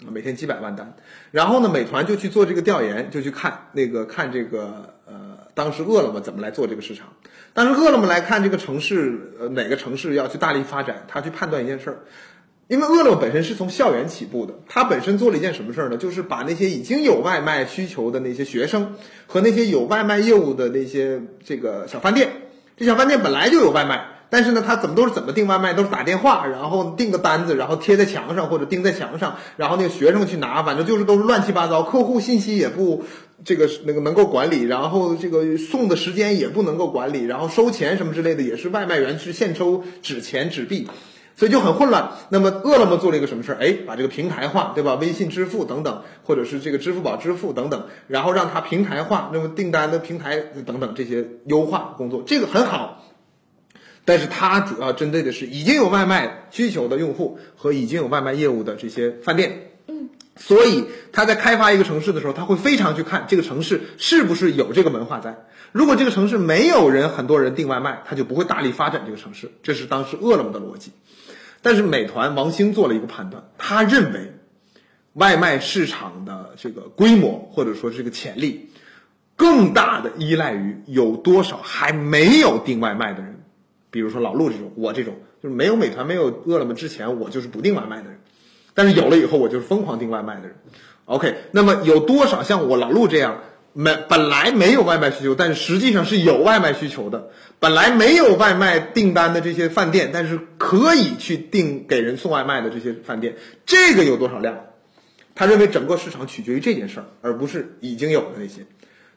[0.00, 0.96] 每天几百万单。
[1.30, 4.93] 然后呢，美团就去做这个调研，就去看那个看这个呃，
[5.54, 7.14] 当时饿了么怎么来做这个市场。
[7.52, 11.98] 当时饿了么来看这个城市，呃，哪个城市要去大力发展，他去判断一件事儿。
[12.66, 15.98] 因为饿了么本身是从校园起步的，它本身做了一件什么事儿呢？
[15.98, 18.94] 就是把那些已经有外卖需求的那些学生
[19.26, 22.32] 和那些有外卖业务的那些这个小饭店，
[22.78, 33.04] 这小饭店本来就有外卖，但是呢，他怎么都是怎么订外卖，都是打电话，然后订个单子，然后贴在墙上或者钉在墙上，然后那个学生去拿，反正就是都是乱七八糟，客户信息也不
[33.44, 40.88] 这个那个能够管理，然后这个送的时间也不能够管理，然后收钱什么之类的也是外卖员去现收纸钱纸币。
[41.36, 42.12] 所以就很混乱。
[42.28, 43.58] 那么饿了么做了一个什么事儿？
[43.60, 44.94] 哎，把这个平台化，对吧？
[44.94, 53.03] 微信支付等等，或者是这个支付宝支付等等，然后让它平台化，那么订单的平台等等这些优化工作，这个很好。
[54.04, 59.70] 但是它主要针对的是已经有外卖需求的用户和已经有外卖业务的这些饭店。
[59.86, 60.10] 嗯。
[60.36, 65.46] 所以他在开发一个城市的时候，他会非常去看这个城市是不是有这个文化在。
[65.70, 69.52] 如果这个城市没有人，很多人订外卖，他就不会大力发展这个城市。
[69.62, 70.90] 这是当时饿了么的逻辑。
[71.62, 74.34] 但是美团王兴做了一个判断，他认为
[75.12, 78.70] 外卖市场的这个规模或者说这个潜力，
[79.36, 83.33] 更大的依赖于有多少还没有订外卖的人，
[83.94, 88.18] 比如说老陆这种，我这种就是没有美团没有饿了么之前，我就是不订外卖的人，
[88.74, 90.56] 但是有了以后，我就是疯狂订外卖的人。
[91.04, 93.40] OK，那么有多少像我老陆这样？
[93.72, 97.30] 没本来没有外卖需求，但实际上是有外卖需求的。
[97.60, 104.56] 本来没有外卖订单的这些饭店，但是可以去订给人送外卖的这些饭店，这个有多少量？
[105.36, 108.66] 他认为整个市场取决于这件事儿，而不是已经有的那些。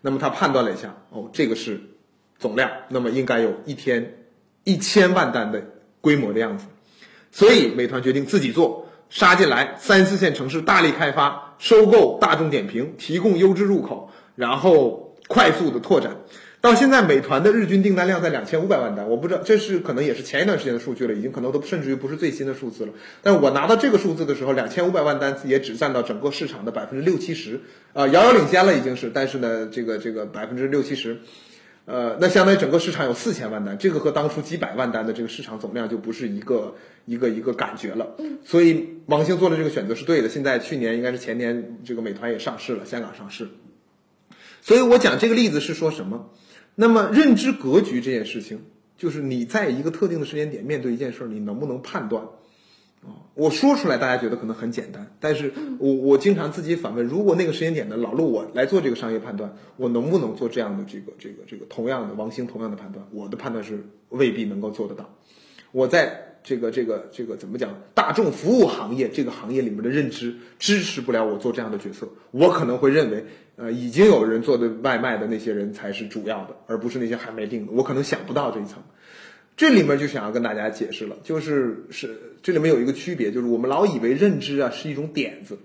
[0.01, 1.81] 那么他判断了一下，哦，这个是
[2.39, 4.15] 总量，那么应该有一天
[4.67, 5.63] 一千万单的
[6.01, 6.65] 规模的样子。
[7.31, 14.11] 所以美团决定自己做，杀进来三四线城市大力开发，收购大众点评，提供优质入口。
[14.35, 16.15] 然后快速的拓展，
[16.61, 22.93] 到现在美团的日均订单量在两千五百万单，我不知道这是可能也是前一段时间的数据了，已经可能都甚至于不是最新的数字了。
[23.23, 27.59] 但是我拿到这个数字的时候，两千五百万单也只占到整个市场的百分之六七十，
[27.93, 31.19] 啊，遥遥领先了已经是，但是呢，这个这个百分之六七十，
[31.87, 38.17] 呃，那相当于整个市场有四千万单，这个和当初几百万单的这个市场总量就不是一个一个一个感觉了。
[38.43, 40.27] 所以王兴做的这个选择是对的。
[40.27, 43.47] 现在去年应该是前年，这个美团也上市了，香港上市。
[44.61, 46.29] 所以我讲这个例子是说什么？
[46.75, 48.65] 那么认知格局这件事情，
[48.97, 52.25] 就是你在一个特定的时间点面对一件事儿，你能不能判断？
[53.03, 63.05] 啊，我说出来大家觉得可能很简单，但是我我经常自己反问：如果那个时间点的老陆我来做这个商业判断，我能不能做这样的这个这个这个同样的王兴同样的判断？
[63.11, 65.09] 我的判断是未必能够做得到。
[65.71, 66.23] 我在。
[66.43, 67.75] 这个这个这个怎么讲？
[67.93, 72.07] 大众服务行业这个行业里面的认知支持不了我做这样的决策。
[72.31, 73.25] 我可能会认为，
[73.57, 77.73] 呃，已经有人做的外卖的那些人才是主要的，而不是那些还没定的。
[77.73, 78.81] 我可能想不到这一层。
[79.57, 85.57] 这里面就想要跟大家解释了，就是是这里面有一个区别，就是我们老以为认知啊是一种点子，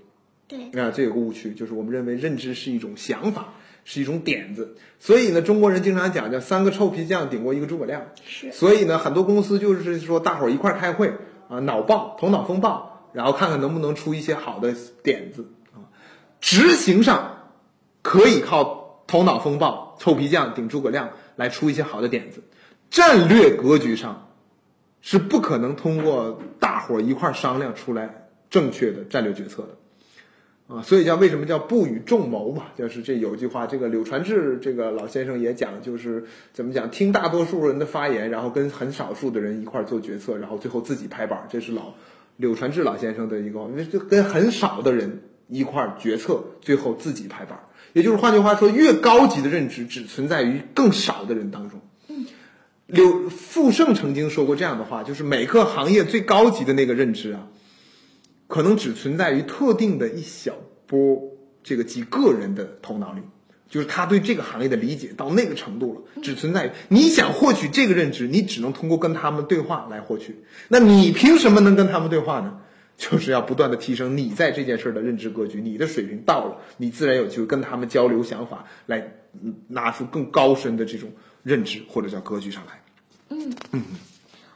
[0.49, 3.55] 对啊，这有个误区，就是我们认为认知是一种想法。
[3.85, 8.01] 是一种点子，所以呢，中国人经常讲叫三个臭皮匠顶过一个诸葛亮。
[8.25, 11.13] 是，所以呢，很多公司就是说大伙儿一块儿开会
[11.49, 15.91] 啊，脑爆，头脑风暴，然后看看能不能出一些好的点子啊。
[16.41, 17.51] 执行上
[18.03, 22.45] 可以靠头脑风暴、臭皮匠顶诸葛亮来出一些好的点子，
[22.93, 24.29] 战略格局上
[25.01, 29.69] 是不可能通过大伙儿一块商量出来正确的战略决策的。
[30.75, 32.65] 啊，所以叫为什么叫不与众谋嘛？
[32.77, 41.47] 就是这有句话，这个柳传志这个老先生也讲，就是怎么讲，听大多数人的发言，然后跟很少数的人一块做决策，然后最后自己拍板。
[41.51, 41.95] 这是老
[42.37, 47.59] 柳传志老先生的一个，就跟很少的人一块决策，最后自己拍板。
[47.95, 51.81] 也就是换句话说，越高级的认知只存在于更少的人当中。
[52.93, 57.49] 柳富盛曾经说过这样的话，就是每个行业最高级的那个认知啊。
[58.49, 60.55] 可能只存在于特定的一小
[60.87, 61.23] 波
[61.63, 63.23] 这个几个人的头脑里，
[63.67, 70.45] 就是他对这个行业的理解到那个程度了，只存在于你想获取这个认知，你只能通过跟他们对话来获取。
[70.69, 72.59] 那你凭什么能跟他们对话呢？
[72.99, 79.15] 就是要不断的提升你在这件事的认知格局，你的水平到了，你自然有机会跟他们交流想法，来
[79.69, 81.11] 拿出更高深的这种
[81.43, 82.82] 认知或者叫格局上来。
[83.33, 83.83] 嗯嗯。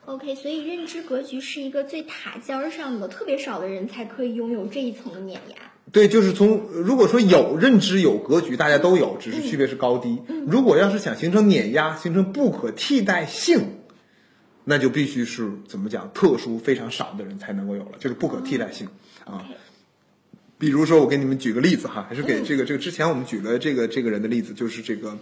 [0.04, 5.56] OK，所以认知格局是一个最塔尖儿上的，特别少的人才可以拥有这一层的碾压。
[5.90, 10.20] 对，就是从如果说有认知有格局，大家都有，只是区别是高低。
[10.46, 13.78] 如果要是想形成碾压，形成不可替代性，
[14.64, 18.88] 那就必须是怎么讲，特殊非常少的人才能够有了，就是不可替代性
[19.24, 19.44] 啊。
[20.58, 25.18] 比如说，我给你们举个例子哈，还是给这个这个之前我们举了这个这个人的例子，就是这个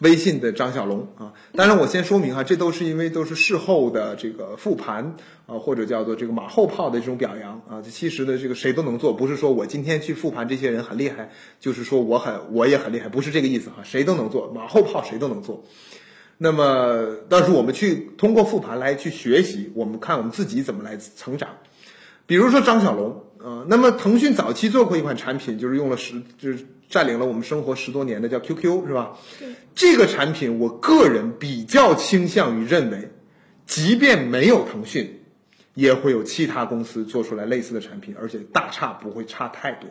[0.00, 1.32] 微信的张小龙啊。
[1.54, 7.82] 当然，我先说明哈，这都是因为都是事后的这个复盘啊，或者叫做这个马后炮的这种表扬啊。
[7.82, 11.30] 其实的这个谁都能做，不是说我今天去复盘这些人很厉害，
[11.60, 13.76] 就是说我很我也很厉害，不是这个意思哈。
[13.82, 15.64] 谁都能做马后炮，谁都能做。
[16.38, 21.48] 那么，但是我们去通过复盘来去学习，我们看我们自己怎么来成长。
[22.26, 23.24] 比如说张小龙。
[23.40, 29.18] 呃，那么腾讯早期做过一款产品，就是用了十，就是占领了我们生活十多年的，叫 QQ，是吧？
[29.38, 29.48] 对。
[29.74, 33.10] 这个产品，我个人比较倾向于认为，
[33.66, 35.20] 即便没有腾讯，
[35.74, 39.88] 也会有其他公司做出来类似的产品，而且大差不会差太多。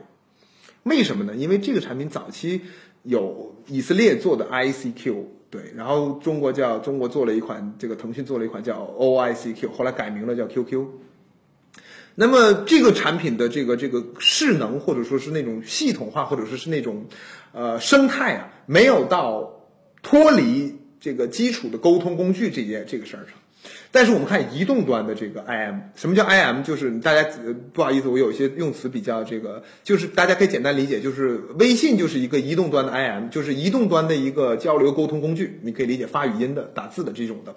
[0.83, 1.35] 为什么呢？
[1.35, 2.61] 因为这个产品早期
[3.03, 10.85] 有以色列做的 ICQ，对，然后中国叫中国做了一款，这个腾讯做了一款叫 OICQ，后来改名了叫 QQ。
[12.19, 17.05] 那么这个产品的这个这个势能，或者说是那种系统化，或者说是那种，
[17.51, 19.47] 呃，生态啊，没有到
[20.01, 23.33] 脱离这个基础的沟通工具这件这个事儿上。
[23.91, 26.63] 但是我们看移动端的这个 IM，什么叫 IM？
[26.63, 27.23] 就是大家
[27.71, 35.59] 不好意思，我有一些用词比较这个，就是大家可以简单理解，就是微信就是一个移动端的 IM，就是移动端的一个交流沟通工具。
[35.61, 37.55] 你可以理解发语音的、打字的这种的，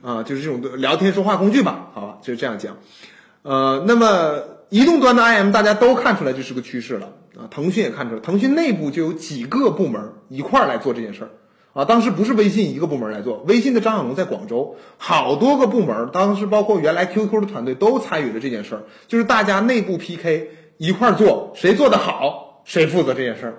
[0.00, 2.78] 啊，就是这种的聊天说话工具吧，好吧，就是这样讲。
[3.42, 4.38] 呃，那么
[4.68, 11.30] 移动端的 IM 大家都看出来这是个趋势了啊，腾讯也看出来，腾讯内部就有几个部门一块儿来做这件事儿
[11.72, 11.86] 啊。
[11.86, 23.54] 当时不是微信一个部门来做，微信的张小龙在广州，好多个部门，当时包括原来 QQ 的团队都参与了这件事儿，就是大家内部 PK 一块儿做，谁做的好谁负责这件事儿。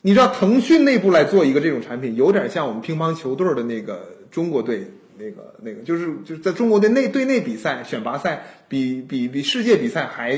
[0.00, 4.00] 你知道腾讯内部来做一个这种产品，有点像我们乒乓球队的那个
[4.30, 4.92] 中国队。
[5.18, 10.30] 那个那个就是就是在中国的内队内比赛选拔赛，比比比世界比赛还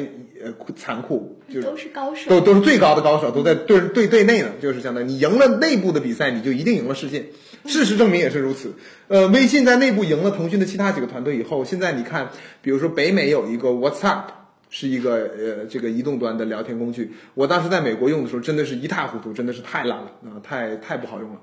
[0.43, 7.27] 呃残酷，就是都是高手，都都是最高的高手，都在对对对内呢，就是相当于你赢了内部的比赛，你就一定赢了世界。
[7.67, 8.73] 事实证明也是如此。
[9.09, 12.31] 呃，微信在内部赢了腾讯的其他几个团队以后，现在你看，
[12.63, 14.23] 比如说北美有一个 WhatsApp，
[14.71, 21.41] 是一个呃这个移动端的聊天工具，我当时在美国用的时候，真的是一塌糊涂，真的是太烂了啊，太太不好用了。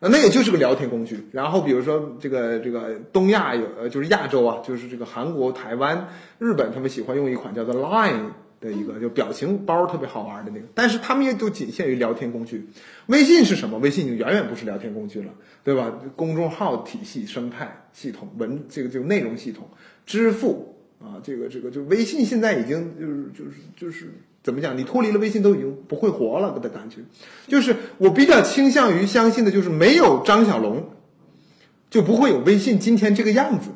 [0.00, 1.28] 那那也就是个聊天工具。
[1.30, 8.30] 然后比如说这个这个东亚有呃就是亚洲啊，就是这个韩国、台湾、日本，他们喜欢用一款叫做 Line
[8.60, 10.66] 的一个就表情包，特别好玩的那个。
[10.74, 12.66] 但是他们也就仅限于聊天工具。
[13.06, 13.78] 微信是什么？
[13.78, 15.32] 微信已经远远不是聊天工具了，
[15.64, 15.92] 对吧？
[16.16, 19.68] 公众号体系、生态系统、文这个就内容系统、
[20.06, 24.14] 支付啊，这个这个就微信现在已经就是就是就是。
[24.42, 24.76] 怎么讲？
[24.76, 26.96] 你脱离了微信都已经不会活了的感觉，
[27.46, 30.90] 就是我比较倾向于相信的，就是没有张小龙，
[31.90, 33.70] 就不会有微信今天这个样子。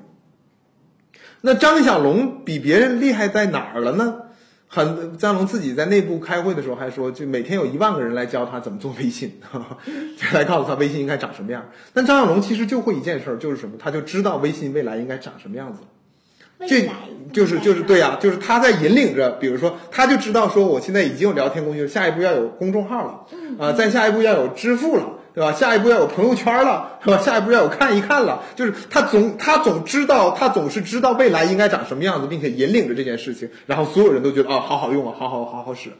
[1.43, 4.21] 那张小龙比别人厉害在哪儿了呢？
[4.67, 9.39] 很张龙自己在内部开会的时候还说，就每天有一万个人来教他怎么做微信，
[10.33, 11.65] 来告诉他微信应该长什么样。
[11.93, 13.77] 但张小龙其实就会一件事儿，就是什么？
[13.79, 15.81] 他就知道微信未来应该长什么样子。
[16.69, 16.89] 这
[17.33, 23.27] 就是就是对呀，就是他在引领着，比如说，他就知道说，我现在已经有聊天工具，下一步要有公众号了，
[23.59, 25.05] 啊，再下一步要有支付了，
[25.35, 25.53] 对吧？
[25.53, 27.19] 下一步要有朋友圈了，是吧？
[27.19, 35.91] 下一步要有看一看了，就是他总他总知道，他总是知道未来应该长什么样子，并且引领着这件事情，然后所有人都觉得啊，好好用啊，好好好好使，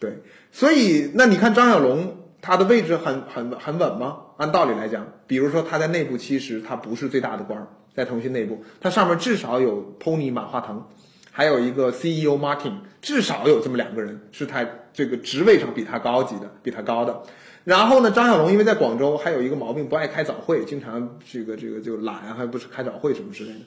[0.00, 0.22] 对。
[0.52, 4.16] 所以那你看张小龙，他的位置很很很稳吗？
[4.38, 7.68] 按道理来讲，比如说他在内部其实他不是最大的官儿。
[7.98, 10.80] 在腾讯内部，它上面至少有 Pony 马化腾，
[11.32, 17.20] 还有一个 CEO Martin，至少有这么两个人是他这个职位上比他高级的，比他高的。
[17.64, 23.58] 然后呢，张小龙因为在广州还有一个毛病，不爱开早会，经常这个这个就懒，还不是开早会什么之类的。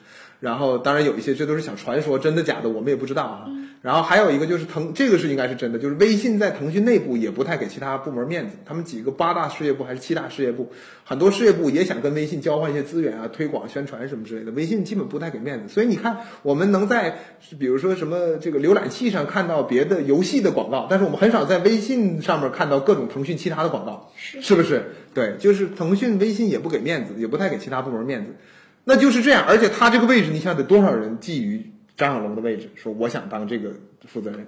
[0.41, 3.45] 然后当然有一些这都是小传说，真的假的我们也不知道啊。
[3.81, 8.55] 然后还有一个就是腾，这个是应该是真的，就是微信在腾讯内部也不太给其他部门面子。
[8.63, 10.71] 他们几个八大事业部还是七大事业部，
[11.03, 14.51] 很多事业部也想跟微信交换一些资源啊、推广宣传什么之类的。
[14.51, 17.17] 微信基本不太给面子，所以你看，我们能在
[17.57, 24.91] 比如说什么这个浏览器上看到别的游戏的广告，但是我们很少在微信上面看到各种腾讯其他的广告，是不是？
[25.15, 28.35] 对，就是腾讯、微信也不给面子，也不太给其他部门面子，
[28.83, 29.45] 那就是这样。
[29.47, 31.63] 而且他这个位置，你想得多少人觊觎？
[31.97, 33.73] 张小龙的位置，说我想当这个
[34.07, 34.47] 负责人。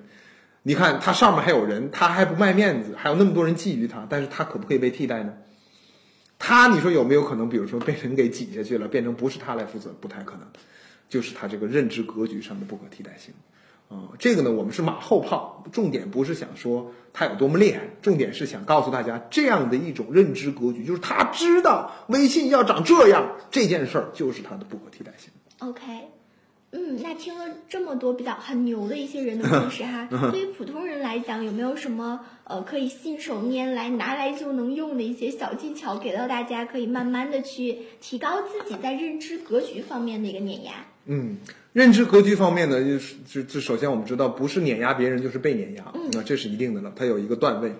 [0.63, 5.33] 你看他上面还有人，他还不卖面子，还有那么多人觊觎他，但是他可不可以被替代呢？
[6.39, 9.93] 他你说有没有可能，比如说被人给挤下去了，变成不是他来负责？
[10.01, 10.47] 不太可能，
[11.09, 13.33] 就是他这个认知格局上的不可替代性。
[13.93, 25.31] 啊，这个呢，我们是马后炮，重点不是想说他有多么厉害，重点是想告诉大家这样的一种认知格局，就是他知道微信要长这样，这件事儿就是他的不可替代性。
[25.59, 25.81] OK。
[26.75, 40.71] 嗯，那听了这么多比较很牛的一些人的 故事哈，对于普通人来讲，有没有什么呃可以信手拈来、拿来就能用的一些小技巧，给到大家，可以慢慢的去提高自己在认知格局方面的一个碾压？
[41.05, 41.37] 嗯，
[41.73, 47.73] 认知格局方面呢，就是这这首先我们知道，不是碾压别人就是被碾压，那这是一定的了，它有一个段位。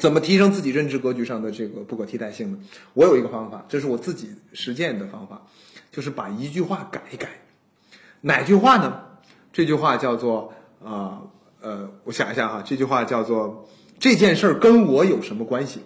[0.00, 2.58] 怎么提升自己认知格局上的这个不可替代性呢？
[2.94, 5.42] 我有一个方法，这是我自己实践的方法，
[5.90, 7.28] 就是把一句话改一改。
[8.22, 9.02] 哪句话呢？
[9.52, 11.24] 这句话叫做啊
[11.60, 15.80] 呃，我想一下哈，这句话叫做这件事儿跟我有什么关系？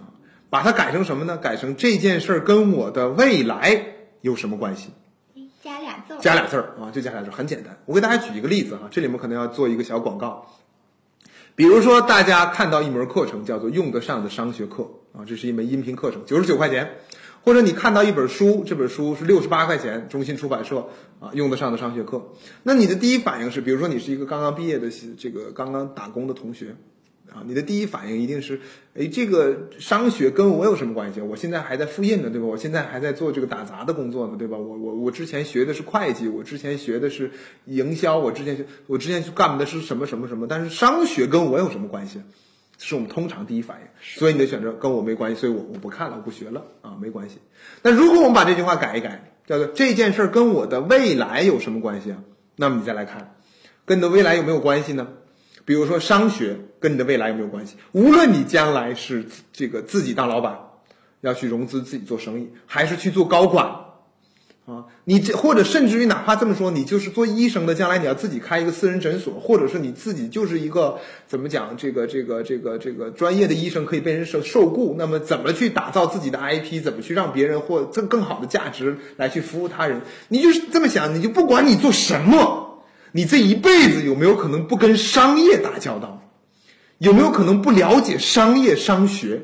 [0.00, 0.10] 啊，
[0.50, 1.36] 把它改成什么呢？
[1.38, 3.84] 改成这件事儿跟我的未来
[4.20, 4.90] 有什么关系？
[6.20, 7.76] 加俩字儿，啊，就加俩字，很简单。
[7.86, 10.46] 我给大家举一个例子哈，这里面可能要做一个小广告。
[11.54, 16.96] 比如说，大家看到一门课程叫做“用得上的商学课”啊，这是一门音频课程，九十九块钱。
[17.44, 20.86] 或者你看到一本书，这本书是六十八块钱，中信出版社
[21.20, 22.22] 啊用得上的商学课。
[22.62, 24.88] 那你的第一反应是，比如说你是一个刚刚毕业的
[25.18, 26.76] 这个刚刚打工的同学，
[27.32, 28.60] 啊，你的第一反应一定是，
[28.94, 31.20] 哎，这个商学跟我有什么关系？
[31.20, 32.46] 我现在还在复印呢，对吧？
[32.46, 34.58] 我现在还在做这个打杂的工作呢，对吧？
[34.58, 37.30] 我我我之前学的是会计，我之前学的是
[37.64, 40.46] 营销，我之前学我之前干的是什么什么什么？
[40.46, 42.20] 但是商学跟我有什么关系？
[42.78, 43.86] 是我们通常第一反应，
[44.18, 47.38] 所以你的选择跟我没关系，所以我我不看了，我不学了啊，没关系。
[47.80, 52.18] 那如果我们把这句话改一改，叫做这件事儿跟我的未来有什么关系啊？
[52.56, 53.36] 那么你再来看，
[53.84, 55.06] 跟你的未来有没有关系呢？
[55.64, 57.76] 比如说商学跟你的未来有没有关系？
[57.92, 60.58] 无论你将来是这个自己当老板，
[61.20, 63.76] 要去融资自己做生意，还是去做高管。
[64.64, 80.00] 啊，你这或者甚至于哪怕这么说，你就是做医生的，将来你要自己开一个私人诊所，或者是你自己就是一个怎么讲，这个这个这个这个专业的医生可以被人受受雇，那么怎么去打造自己的 IP，怎么去让别人获更更好的价值来去服务他人？
[80.28, 82.61] 你就是这么想，你就不管你做什么，
[83.12, 86.18] 你这一辈子有没有可能不跟商业打交道？
[86.98, 89.42] 有没有可能不了解商业商学？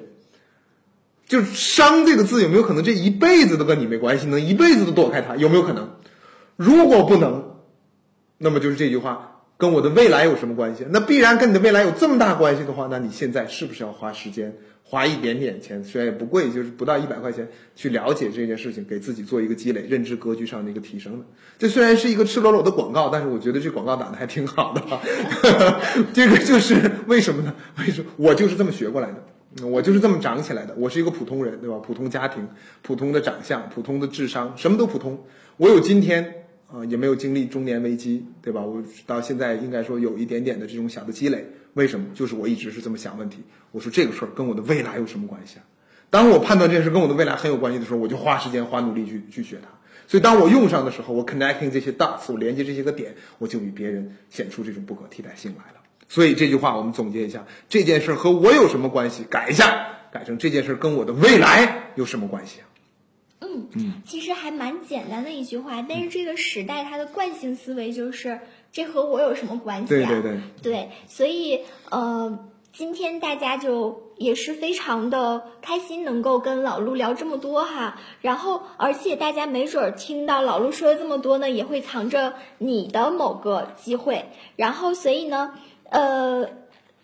[1.26, 5.36] 就“商”这个字有没有可能这一辈子都跟你没关系，能一辈子都躲开它？
[5.36, 5.90] 有没有可能？
[6.56, 7.56] 如果不能，
[8.38, 10.86] 那么就是这句话跟我的未来有什么关系？
[10.88, 14.56] 那必然跟你的未来有这么大关系的话，那你现在是不是要花时间，
[14.90, 21.24] 花一点点钱，虽然也不贵，就是不到一百块钱，去了解这件事情，给自己做一个积累，认知格局上的一个提升呢？
[21.58, 24.82] 这虽然是一个赤裸裸的广告，但是我觉得这广告打的还挺好的。
[26.14, 27.54] 这个就是为什么呢？
[27.78, 29.66] 为什么我就是这么学过来的？
[29.66, 31.76] 我就是这么长起来的，我是一个普通人，对吧？
[31.78, 32.48] 普通家庭，
[32.80, 35.22] 普通的长相，普通的智商，什么都普通。
[35.58, 38.62] 我有今天，啊，也没有经历中年危机，对吧？
[38.62, 41.46] 我到现在应该说有一点点的这种小的积累。
[41.78, 42.06] 为什么？
[42.12, 43.38] 就是我一直是这么想问题。
[43.70, 45.62] 我说这个事儿跟我的未来有什么关系啊？
[46.10, 49.68] 当我判断这件事跟我的未来很有关系的时候，我就花时间花努力去去学它。
[50.08, 55.80] 所以当我用上的时候，我 connecting 这些 dots，我连接这些个点，我就与别人显出这种不可替代性来了。
[56.08, 59.22] 所以这句话我们总结一下，这件事和我有什么关系？
[59.24, 62.64] 改一下，改成这件事跟我的未来有什么关系啊？
[63.40, 68.40] 嗯嗯，其实还蛮简单的一句话，但是这个时代它的惯性思维就是
[68.72, 70.08] 这和我有什么关系啊？
[70.08, 71.60] 对对对，对，所以
[71.90, 72.38] 呃，
[72.72, 77.98] 今天大家就也是非常的开心，能够跟老陆聊这么多哈。
[78.20, 84.26] 然后，而且大家没准儿听到老陆说了这么多呢，也会藏着你的某个机会。
[84.56, 85.54] 然后，所以呢。
[85.90, 86.46] 呃，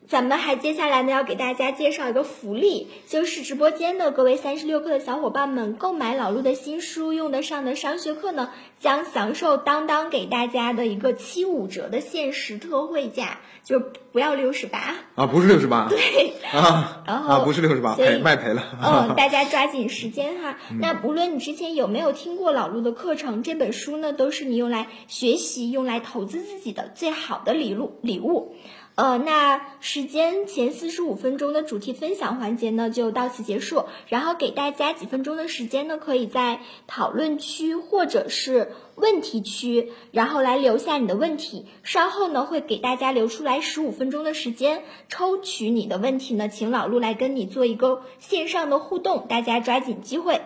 [0.07, 14.95] 咱们还接下来呢，要给大家介绍一个福利，就是直播间的各位三十六课的小伙伴们，购买老陆的新书用得上的商学课呢，将享受当当给大家的一个七五折的限时特惠价，就不要六十八。
[15.15, 16.35] 啊，不是六十八，对。
[16.53, 20.59] 啊，然后不是六十八，赔卖赔了，嗯， 大家抓紧时间哈。
[20.81, 28.55] 那不论你之前有没有听过老陆的课程，这本书呢，都是你用来学习、用来投资自己的最好的礼物礼物。
[28.97, 33.87] 呃，那时间前四十五分钟的主题分享环节呢，就到此结束。
[34.07, 41.67] 然后给大家几分钟的时间呢，可以在讨论区或者是问题区，然后来留下你的问题。
[41.83, 50.41] 稍后呢，会给大家留出来十五分钟的时间，抽取你的问题呢，请老陆来跟你做一个线上的互动，大家抓紧机会。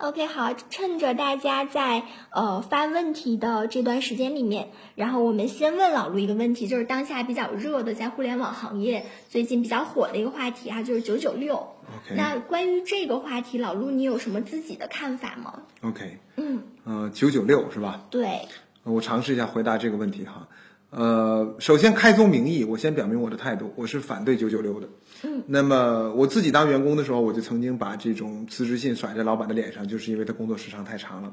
[0.00, 11.56] OK，好，趁着大家在呃发问题的这段时间里面，然后我们先问老陆一个问题，就是当下比较热的在互联网行业最近比较火的一个话题哈，就是九九六。
[11.56, 18.06] OK，那关于这个话题，老陆你有什么自己的看法吗？OK，嗯，呃，九九六是吧？
[18.08, 18.48] 对，
[18.84, 20.48] 我尝试一下回答这个问题哈。
[20.90, 24.88] 呃，首先开宗明义，我先表明我的态度，我是反对九九六的。
[25.22, 31.32] 嗯，那么我自己当员工的时候，我就曾经把这种辞职信甩在老板的脸上，就是因为他工作时长太长了。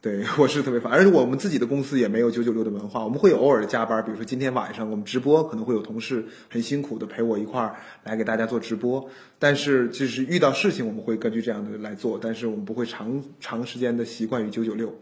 [0.00, 14.94] 对，我是特别烦，而且我们自己的公司也没有九九六的文化，我们会有偶尔的加班，比如说今天晚上我们直播，可能会有同事很辛苦的陪我一块儿来给大家做直播，但是就是遇到事情我们会根据这样的来做，但是我们不会长长时间的习惯于九九六。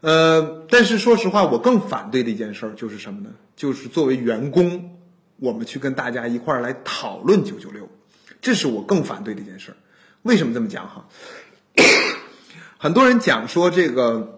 [0.00, 3.30] 呃，但是说实话，我更反对的一件事儿就是什么呢？
[3.56, 4.98] 就是作为员工，
[5.36, 7.88] 我们去跟大家一块儿来讨论九九六，
[8.40, 9.76] 这是我更反对的一件事儿。
[10.22, 11.06] 为什么这么讲哈？
[12.78, 14.34] 很多人讲说这个。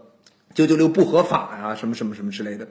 [0.53, 2.67] 九九六不合法呀，什么什么什么之类的，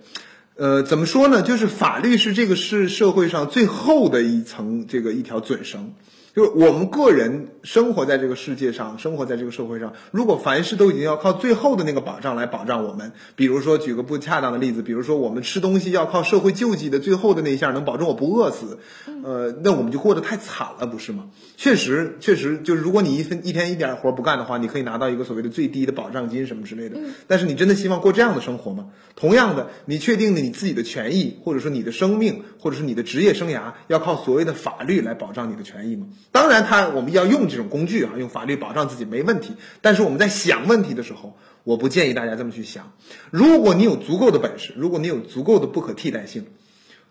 [0.58, 1.42] 呃，怎么说呢？
[1.42, 5.94] 就是法律是这个是社会上最后的一层这个一条准绳。
[6.40, 18.80] 就是我们个人生活在这个世界上，生活在这个社会上，如果凡事都已经要靠最后的那个保障来保障我们，比如说举个不恰当的例子，比如说我们吃东西要靠社会救济的最后的那一下能保证我不饿死，
[19.22, 21.26] 呃，那我们就过得太惨了，不是吗？
[21.58, 26.98] 确实，确实，就是如果你一分一天一点活不干的话，你可以拿到一个所谓的最低的保障金什么之类的。
[27.28, 28.86] 但是你真的希望过这样的生活吗？
[29.18, 36.08] 同样的，你确定你自己的权益，或者说你的生命，或者是你的职业生涯，要靠所谓的法律来保障你的权益吗？
[36.32, 39.56] 当然，他我们要用这种工具啊，用法律保障自己没问题。
[39.82, 42.94] 但是我们在想问题的时候，我不建议大家这么去想。
[43.32, 46.46] 如果你有足够的本事，如果你有足够的不可替代性，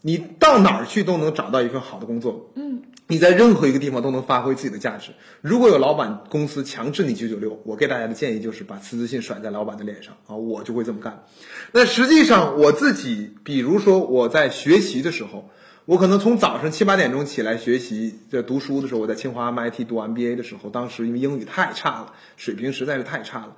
[0.03, 2.53] 你到哪儿去都能找到一份好的工作。
[2.55, 5.11] 嗯，你在任何一个地方都能发挥自己的价值。
[5.41, 11.25] 如果有老板公司强制你九九六，我给大家的建议就是把辞职信甩在老板的脸上啊，我就会这么干。
[11.73, 15.51] 那实际上我自己，比如说我在学习的时候。
[15.89, 23.57] 我可能从早上七八点钟起来学习，在读书的时候，我在清华 MIT 读 MBA 的时候，当时因为英语太差了，水平实在是太差了。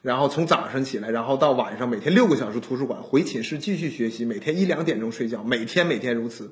[0.00, 6.50] 然后从早上起来，然后到晚上每天六个小时图书馆，回寝室继续学习，每天一两点钟睡觉，每天每天如此。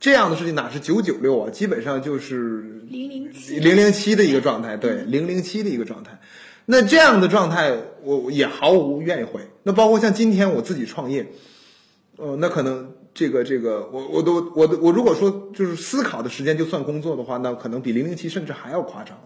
[0.00, 1.48] 这样的事情哪是九九六啊？
[1.50, 6.20] 基本上就是零零七零零七的一个状态，对零零七的一个状态。
[6.66, 9.48] 那这样的状态，我也毫无怨悔。
[9.62, 11.26] 那包括像今天我自己创业，
[12.18, 12.97] 呃，那可能。
[13.18, 19.24] 这个这个，我我都我我如果说就是思考的时间就算工作的话，那可能比零零七甚至还要夸张了。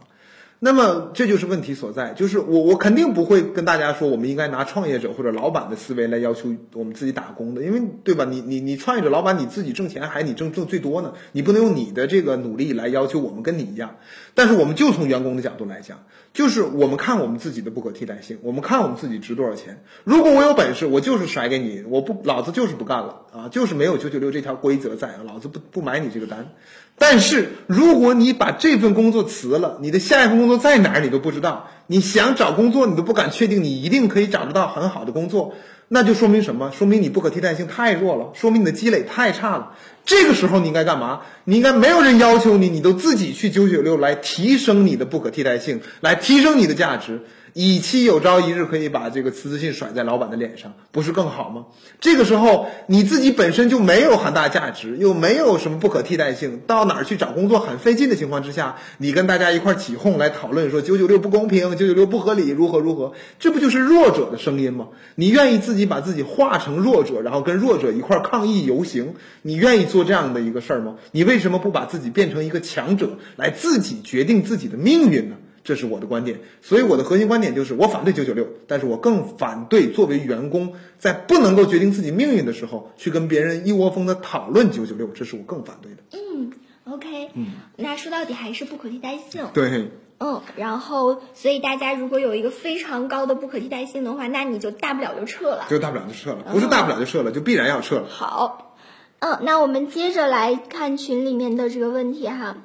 [0.65, 8.25] 那么这就是问题所在，就是我我肯定不会跟大家说，我们应该拿创业者或者老板的思维来要求我们自己打工的，因为对吧？
[8.25, 13.97] 你你你创业者老板你自己挣钱还你挣挣最多呢，你不能用你的这个努力来要求我们跟你一样。
[14.35, 15.99] 但是我们就从员工的角度来讲。
[16.33, 19.85] 就是我们看我们自己的不可替代性，我们看我们自己值多少钱。
[20.05, 23.49] 如果我有本事，我就是甩给你，我不，老子就是不干了啊！
[23.51, 26.55] 就是没有九九六这条规则在，老子不不买你这个单。
[27.03, 35.53] 但是如果你把这份工作辞了，你的下一份工作在哪儿你都不知道，你想找工作你都不敢确定你一定可以找得到很好的工作。
[35.89, 36.71] 那就说明什么？
[36.79, 39.73] 说明你不可替代性太弱了，说明你的积累太差了。
[40.05, 41.23] 这个时候你应该干嘛？
[41.43, 47.23] 你应该没有人要求你，你都自己去九九六来提升你的不可替代性，来提升你的价值。
[47.55, 51.67] 以期有朝一日可以把这个辞职信甩在老板的脸上，不是更好吗？
[52.01, 63.13] 这个时候你自己本身就没有很大价值，又没有什么不可替代性，到哪儿去找工作很费劲的情况之下，你跟大家一块起哄来讨论说九九六不公平，九九六不合理，如何如何？
[63.39, 64.89] 这不就是弱者的声音吗？
[65.15, 69.15] 你愿意自己把自己化成弱者，然后跟弱者一块抗议游行？
[69.43, 70.95] 你愿意做这样的一个事儿吗？
[71.11, 75.37] 你为什么不把自己变成一个强者，来自己决定自己的命运呢？
[75.65, 85.99] 这是我的观点，所以我的核心观点就是我反对九九六，但是我更反对作为员工在不能够决定自己命运的时候去跟别人一窝蜂的讨论九九六，这是我更反对的。
[86.11, 86.53] 嗯
[86.93, 87.47] ，OK，嗯，
[87.77, 89.47] 那说到底还是不可替代性。
[89.55, 98.09] 对，嗯，然后所以大家如果有一个非常高的不可替代性的话，那你就大不了就撤了，就大不了就撤了，不是大不了就撤了，就必然要撤了。
[98.09, 98.75] 好，
[99.21, 102.57] 嗯，那我们接着来看群里面的这个问题哈，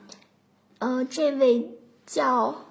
[0.79, 1.77] 呃，这位
[2.07, 2.63] 叫。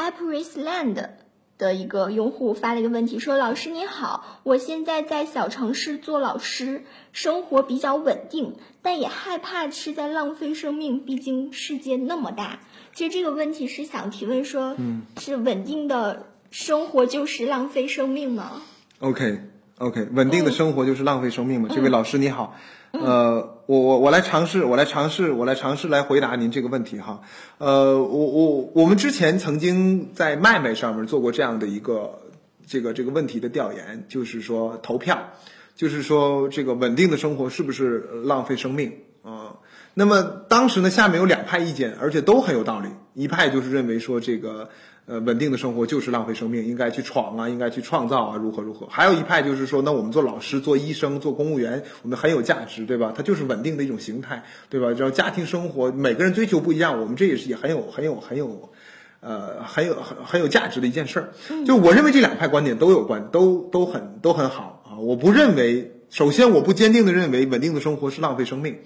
[0.00, 1.10] Apris Land
[1.58, 12.60] 的一个用户发了一个问题，说：“老师你好，我现在在小城市做老师，生活比较稳定，但也害怕是在浪费生命，毕竟世界那么大。”
[12.94, 18.62] 其实这个问题是想提问说：“嗯，是稳定的生活就是浪费生命吗
[19.00, 19.40] ？”OK
[19.76, 21.68] OK，稳定的生活就是浪费生命吗？
[21.70, 22.56] 这位老师你好。
[22.92, 27.20] 呃，我我我来尝试，我来尝试，我来尝试来回答您这个问题哈。
[27.58, 32.18] 呃，我我我们之前曾经在麦麦上面做过这样的一个
[32.66, 35.30] 这个这个问题的调研，就是说投票，
[35.76, 39.56] 就是说这个稳定的生活是不是浪费生命啊？
[39.94, 42.88] 那么当时呢，下面有两派意见，而且都很有道理。
[43.14, 44.68] 一派就是认为说这个。
[45.10, 48.86] 呃，稳定的生活就是浪费生命，应该去闯啊，应该去创造啊，如何如何？
[48.86, 53.12] 还有一派就是说，那我们做老师、做医生、做公务员，我们很有价值，对吧？
[53.16, 54.90] 它就是稳定的一种形态，对吧？
[54.90, 58.70] 然后家庭生活，每个人追求不一样，我们这也是也很有很有很有，
[59.18, 61.32] 呃很有很很有价值的一件事儿。
[61.66, 64.94] 就我认为这两派观点都有关，都都很都很好啊。
[64.96, 68.78] 我不认为，首先我不坚定的认为稳定的生活是浪费生命，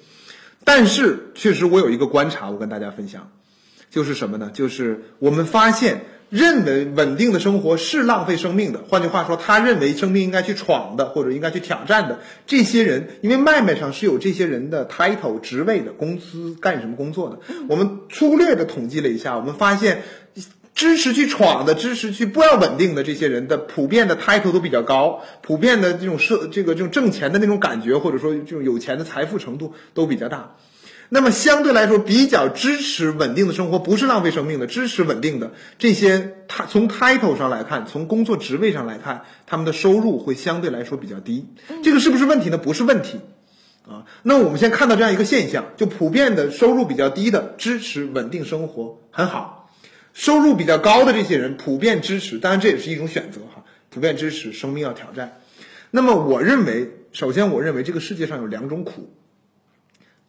[0.64, 3.31] 但是确实我有一个观察，我跟大家分享，
[3.91, 4.51] 就是什么呢？
[4.55, 6.01] 就是我们发现。
[6.35, 17.39] 认为稳定的生活是浪费生命的，换句话说，他认为生命应该去闯的，或者应该去挑战的这些人，因为脉脉上是有这些人的 title 职位的，公司干什么工作的。
[17.68, 20.03] 我们粗略的统计了一下，我们发现
[20.74, 30.57] 支持去闯的、支持去不要稳定的这些人的普遍的 title 都比较高，普遍的这种社这个这种挣钱的那种感觉，或者说这种有钱的财富程度都比较大。
[31.11, 41.46] 那么相对来说，比较支持稳定的生活，不是浪费生命的，支持稳定的这些，他从 title 上来看，从工作职位上来看，他们的收入会相对来说比较低。
[41.84, 42.59] 这个是不是问题呢？
[42.59, 43.20] 不是问题，
[43.86, 44.05] 啊。
[44.22, 49.70] 那我们先看到这样一个现象，就普遍的收入比较低的支持稳定生活很好，
[50.14, 55.40] 收入比较高的这些人普遍支持，当然这也是一种选择哈，普遍支持生命要挑战。
[55.90, 59.14] 那么我认为，首先我认为这个世界上有两种苦。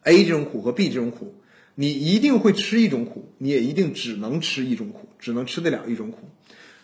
[0.06, 1.34] A 这种苦和 B 这种苦，
[1.74, 6.18] 你一定会吃一种苦，你也一定只能吃一种苦，只能吃得了一种苦。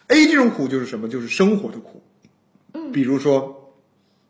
[0.09, 1.09] A 这种苦就是什么？
[1.09, 2.03] 就是生活的苦。
[2.75, 3.75] 嗯，比如说，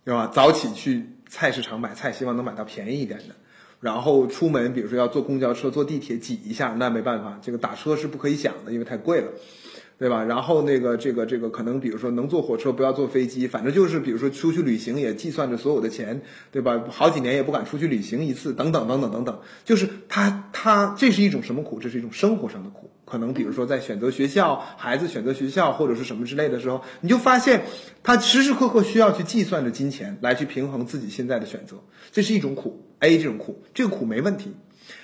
[0.04, 0.30] 对吧？
[0.32, 3.34] 早起去菜市场买菜，希望能买到便宜一点的。
[3.80, 9.32] 然后出门，比如说要坐公交车、坐地铁挤一下，那没办法，这个打车是不可以想的，因为太贵了。
[9.98, 10.24] 对吧？
[10.24, 16.20] 然后那个这个这个可能，比如说能坐火车不要坐飞机，反正就是比如说出去旅行也计算着所有的钱，
[16.50, 16.82] 对吧？
[16.88, 19.40] 好几年也不敢出去旅行一次，等等等等等等。
[19.64, 21.78] 就是他他这是一种什么苦？
[21.78, 22.90] 这是一种生活上的苦。
[23.04, 27.62] 可能比如说在选择学校，孩子选择学校或者是什么之类的时候，你就发现
[28.02, 31.76] 他时时刻刻需要去计算着金钱来去平衡自己现在的选择，
[32.10, 32.88] 这是一种苦。
[32.98, 34.52] A 这种苦，这个苦没问题。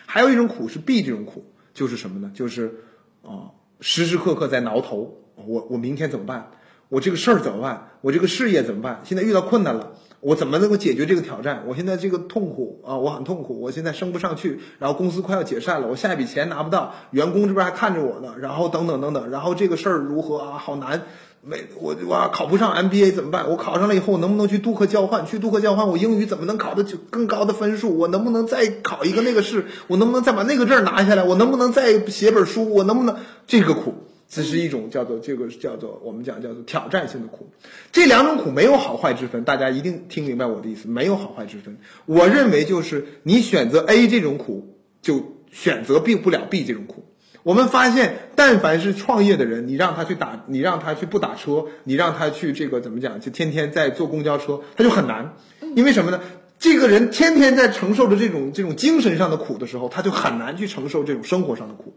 [0.06, 2.32] 还有一种苦是 B 这种苦，就是什么呢？
[2.34, 2.74] 就是
[3.22, 3.52] 啊。
[3.80, 5.14] 时时刻刻在挠头，
[5.46, 6.50] 我我明天怎么办？
[6.88, 7.90] 我这个事儿怎么办？
[8.00, 9.00] 我这个事业怎么办？
[9.04, 11.62] 现在遇到困难了，我怎么能够解决这个挑战？
[11.66, 20.58] 我现在这个痛苦啊，我很痛苦，我现在升不上去，然后公司快要解散了，我下一笔钱拿不到，员工这边还看着我呢，然后等等等等，然后这个事儿如何啊？
[20.58, 21.02] 好难。
[21.40, 23.48] 没我我考不上 MBA 怎么办？
[23.48, 25.24] 我考上了以后，我能不能去杜克交换？
[25.24, 27.96] 去杜克交换，我英语怎么能考的就更高的分数？
[27.96, 29.66] 我能不能再考一个那个试？
[29.86, 31.22] 我能不能再把那个证拿下来？
[31.22, 32.74] 我能不能再写本书？
[32.74, 33.16] 我能不能
[33.46, 33.94] 这个苦？
[34.28, 37.48] 这是一种叫做这个叫做我们讲叫做挑战性的苦。
[37.92, 41.78] 这两种苦没有好坏之分，大家一定听明白我的意思，没有好坏之分。
[42.04, 47.04] 我认为就是你选择 A 这种苦，就选择并不了 B 这种苦。
[47.48, 55.34] 我们发现，但凡是创业的人，你让他去打，你让他去不打车，你让他去这个怎么讲，就天天在坐公交车，他就很难。
[55.74, 56.20] 因为什么呢？
[56.58, 61.94] 这个人天天在承受着这种这种精神上的苦的时候，他就很难去承受这种生活上的苦。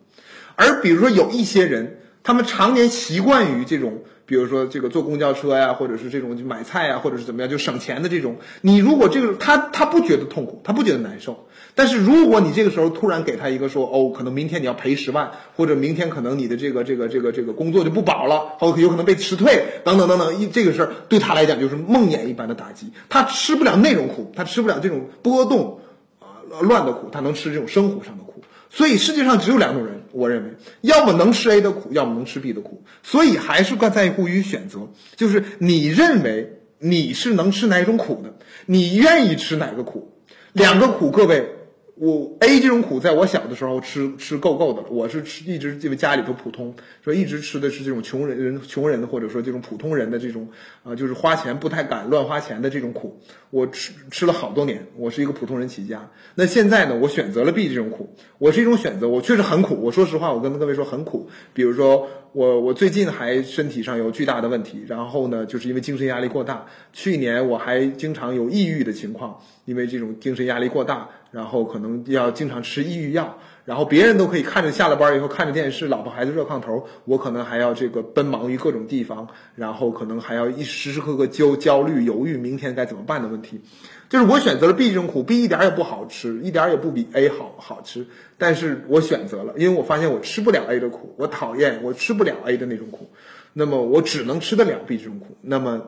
[0.56, 11.46] 而比如说有一些人，他们常年习惯于这种，比如说这个坐公交车呀，或者是这种买菜呀，或者是怎么样就省钱的这种，你如果这个他他不觉得痛苦，他不觉得难受。
[11.74, 22.92] 但是如果你这个时候突然给他一个说哦，可能明天你要赔十万，或者明天可能你的这个这个这个这个工作就不保了，或有可能被辞退等等等等，一这个事儿对他来讲就是梦魇一般的打击。
[23.08, 25.80] 他吃不了那种苦，他吃不了这种波动
[26.20, 28.44] 啊乱的苦，他能吃这种生活上的苦。
[28.70, 30.52] 所以世界上只有两种人，我认为，
[30.82, 32.84] 要么能吃 A 的苦，要么能吃 B 的苦。
[33.02, 38.34] 所以还是在乎于选择，就是你认为你是能吃哪一种苦的，
[38.66, 40.12] 你愿意吃哪个苦，
[40.52, 41.56] 两个苦，各位。
[42.02, 44.88] 我 A 这种苦，在我小的时候吃吃够够的了。
[44.90, 46.74] 我是吃一直因为家里头普通，
[47.04, 50.50] 说一直吃的是这种穷人人穷人或者说这种普通人的这种
[50.82, 53.20] 啊，就是花钱不太敢乱花钱的这种苦。
[53.52, 56.10] 我吃吃了好多年，我是一个普通人起家。
[56.34, 59.76] 那现在呢，我选择了 B 这种苦，我是一种选择，我确实很苦。
[59.76, 61.30] 我说实话，我跟各位说很苦。
[61.54, 66.66] 比如说我我最近还身体上有巨大的问题，然后呢，就是因为精神压力过大。
[66.94, 71.08] 去年我还经常有抑郁的情况，因为这种精神压力过大。
[71.32, 79.26] 然后可能要经常吃抑郁药，然后别人都可以看着下了班以后看着电视，老婆孩子热炕头，我可能还要这个奔忙于各种地方，
[79.56, 83.62] 然后可能还要一时时刻刻焦焦虑犹豫明天该怎么办的问题。
[84.10, 88.06] 就是我选择了 B 这种苦，B 一点也不好吃，一点也不比 A 好好吃，
[88.38, 93.10] 但是我选择了，因为我发现我吃不了 A 的苦，我讨厌我吃不了 A 的那种苦，
[93.54, 95.38] 那么我只能吃得了 B 这种苦。
[95.40, 95.82] 那么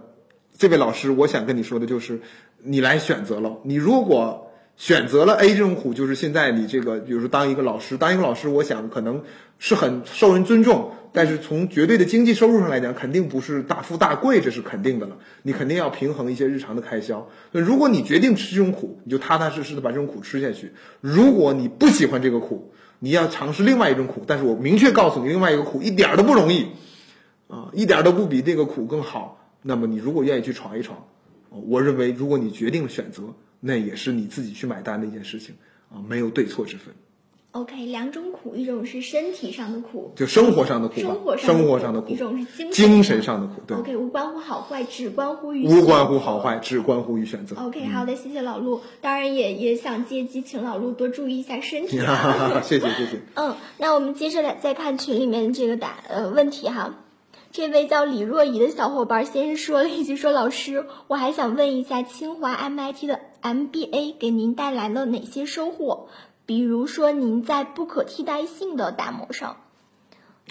[0.58, 2.22] 这位老师，我想跟你说的就是，
[2.60, 4.50] 你来选择了，你如果。
[4.76, 9.24] 选择了 A 这种苦，就是现在你这个，比如说当一个老师，当一个老师，我想可能
[9.60, 15.18] 是很受人尊重，但是从绝对的经济收入上来讲，肯定不是大富大贵，这是肯定的了。
[15.44, 17.30] 你肯定要平衡一些日常的开销。
[17.52, 20.74] 那如果你决定吃这种苦，你就踏踏实实的把这种苦吃下去。
[21.02, 26.68] 如果你不喜欢这个苦，你要尝试另外一种苦，但是我明确告诉你，另外一个苦一点都不容易，
[27.48, 29.40] 啊，一点都不比这个苦更好。
[29.62, 31.06] 那么你如果愿意去闯一闯，
[31.50, 33.24] 我认为如果你决定选择，
[33.66, 35.56] 那也是你自己去买单的一件事情
[35.90, 36.94] 啊，没有对错之分。
[37.52, 47.56] OK，两种苦，一种是身体上的苦，就生活上的苦吧，生活生活上的苦，一种是精精神上的苦，对，OK，无关乎好坏，只关乎于无关乎好坏，只关乎于选择。
[47.56, 48.82] OK，好的，谢谢老陆。
[49.02, 52.60] 当然也也想借机请老陆多注意一下身体啊。
[52.64, 53.22] 谢 谢谢谢。
[53.36, 56.96] 嗯，那我们接着来再看群里面这个答呃问题哈。
[57.52, 66.08] 这位叫李若怡的小伙伴先是说了一句说老师，我还想问一下，清华 MIT 的 MBA 给您带来了哪些收获？
[66.46, 69.58] 比如说您在不可替代性的打磨上。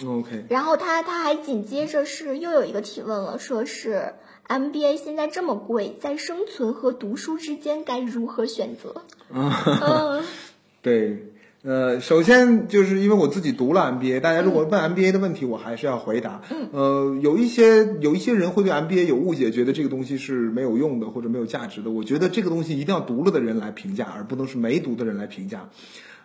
[0.05, 4.13] OK，然后他他还紧接着是又有一个提问了，说是
[4.47, 9.03] MBA 现在这么贵，在生存和读书之间该如何选择？
[9.29, 10.23] 嗯
[10.81, 11.32] 对，
[11.65, 16.41] 呃，首先就是因为我自己读了 MBA，大家如果问 MBA 的问题，我还是要回答。
[16.51, 21.89] 嗯呃，有一些有一些人会对 MBA 有误解，觉得这个东西是没有用的或者没有价值的。
[21.89, 25.69] 我觉得这个东西一定要读了的人来评价，而不能是没读的人来评价。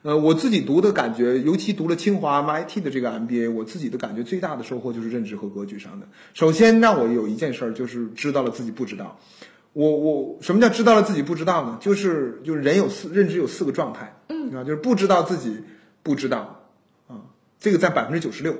[0.02, 6.08] 呃，我自己读的感觉，尤其读了清华 MIT 的这个 MBA，我自己的感觉最大的收获就是认知和格局上的。
[6.34, 9.20] 首先让我有一件事儿，就是知道了自己不知道。
[9.72, 11.78] 我我什么叫知道了自己不知道呢？
[11.80, 15.62] 就是就是人有四认知有四个状态，嗯啊，就是不知道自己
[16.02, 16.62] 不知道
[17.06, 17.20] 啊，
[17.60, 18.56] 这个占百分之九十六，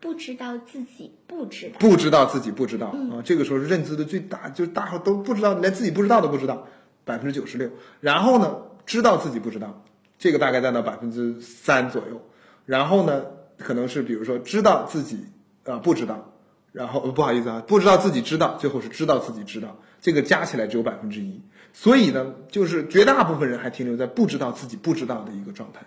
[0.00, 1.78] 不知道自己不知道。
[1.78, 6.66] 不知道自己不知道啊，这个时候是认知的最大，就是大伙都不知道，连自己不知道都不知道，
[7.04, 7.70] 百分之九十六。
[8.00, 8.56] 然后呢，
[8.86, 9.82] 知道自己不知道，
[10.18, 12.20] 这个大概占到百分之三左右。
[12.66, 13.24] 然后呢，
[13.58, 15.24] 可能是比如说知道自己
[15.64, 16.32] 啊、不知道，
[16.72, 21.40] 然后、呃不好意思啊，不知道自己知道，最后是知道自己知道，这个加起来只有百分之一。
[21.72, 25.80] 所以呢，就是绝大部分人还停留在不知道自己不知道的一个状态。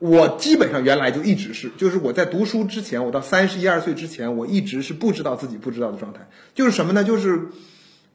[0.00, 6.28] 我基本上原来就一直是，就是我在读书之前，我到三十一二岁之前，我一直是不知道自己不知道的状态。
[6.54, 7.02] 就是什么呢？
[7.04, 7.48] 就是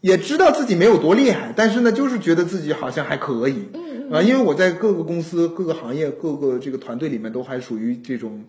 [0.02, 3.68] 也知道自己没有多厉害，但是呢，就是觉得自己好像还可以。
[3.74, 8.44] 嗯啊，因为我在各个公司、各个行业、各个这个团队里面，都还属于这种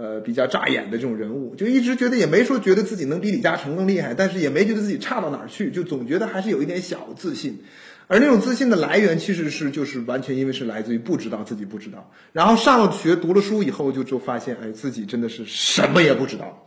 [0.00, 7.58] 呃比较扎眼的这种人物，就一直觉得也没说觉得自己能比李嘉诚更厉害，但是也没觉得自己差到哪儿去，就总觉得还是有一点小自信。
[8.06, 16.66] 而那种自信的来源，其实是就是完全因为是来自于不知道自己不知道，然后上了学读了书以后，就就发现，哎，自己真的是什么也不知道。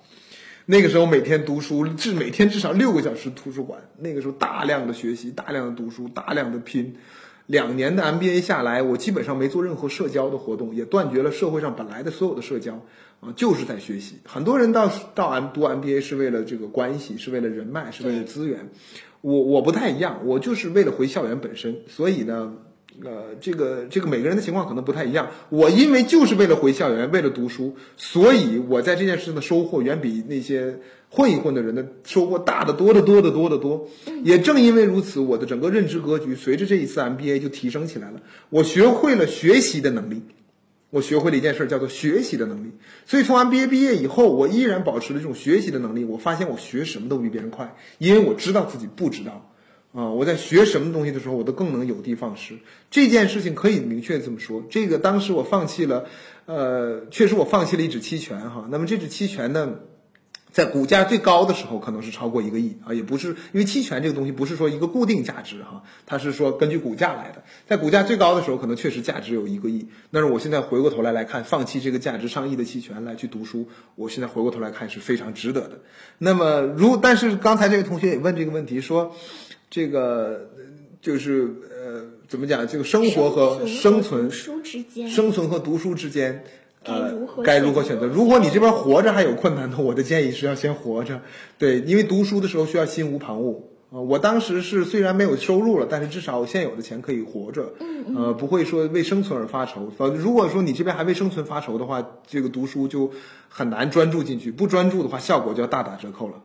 [0.65, 3.81] 那个时候每天读书，至每天至少六个小时图书馆。
[3.97, 6.95] 那个时候大量的学习，大量的读书，大量的拼。
[7.45, 12.81] 两年的 MBA 下来，我基本上没做任何社交的活动，也断绝了社会上本来的所有的社交，
[13.26, 14.15] 啊，就是在学习。
[14.26, 18.69] 很多人到到 M 读 MBA 是为了这个关系，是为了人脉，是为了资源。
[19.21, 21.78] 我我不太一样，我就是为了回校园本身。
[21.88, 22.53] 所以呢，
[23.01, 25.30] 呃，这个这个每个人的情况可能不太一样。
[25.47, 30.78] 我因为就是为了回校园，为了读书，所以我在这件事情的收获远比那些
[31.09, 33.88] 混一混的人的收获大得多得多得多得多。
[34.26, 38.19] 也正因为如此，我的整个认知格局随着这一次 MBA 就提升起来了。
[38.49, 40.21] 我学会了学习的能力。
[40.94, 42.72] 我学会了一件事，叫做学习的能力。
[43.04, 46.06] 所以从 MBA 毕业以后，我依然保持了这种学习的能力。
[46.06, 49.50] 我发现我学什么都比别人快，因为我知道自己不知道。
[49.91, 52.56] 啊，我在学什么东西的时候，我都更能有的放矢。
[52.91, 54.64] 这件事情可以明确这么说。
[54.70, 56.06] 这个当时我放弃了，
[56.46, 58.68] 呃，确实我放弃了一纸期权哈。
[58.70, 59.74] 那么这纸期权呢？
[60.54, 67.43] 在股价最高的时候，可能是超过一个亿啊，也不是因为期权这个东西不是说一个固定价值哈，它是说根据股价来的。
[67.68, 69.88] 在股价最高的时候，可能确实价值有一个亿。
[70.12, 75.80] 但是我现在回过头来来看，放弃这个价值上亿的期权来去读书，我现在回过头来看是非常值得的。
[76.20, 79.16] 那么如但是刚才这位同学也问这个问题说，
[79.72, 80.51] 这个
[81.01, 82.68] 就是呃怎么讲？
[82.68, 86.43] 这个生活和生存、生存和读书之间。
[86.86, 87.11] 呃
[87.43, 88.05] 该如何，选择？
[88.07, 91.21] 如果你这边活着还有困难的，我的建议是要先活着。
[91.57, 93.55] 对，因为读书的时候需要心无旁骛
[93.93, 99.91] 啊、我当时是虽然没有收入了，但是至少我现有的钱可以活着，嗯呃，不会说为生存而发愁。
[99.99, 103.11] 呃，如果说你这边还为生存发愁的话，这个读书就
[103.49, 106.41] 很难专注进去，不专注的话，效果就要大打折扣了。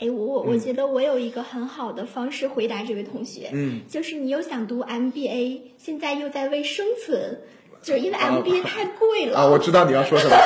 [0.00, 7.40] 哎，我我我觉得我有一个很好的方式回答这位同学，嗯，就是你又想读 MBA，现在又在为生存，
[7.86, 10.36] 就是因为啊 MBA 太贵了，啊，我知道你要说什么，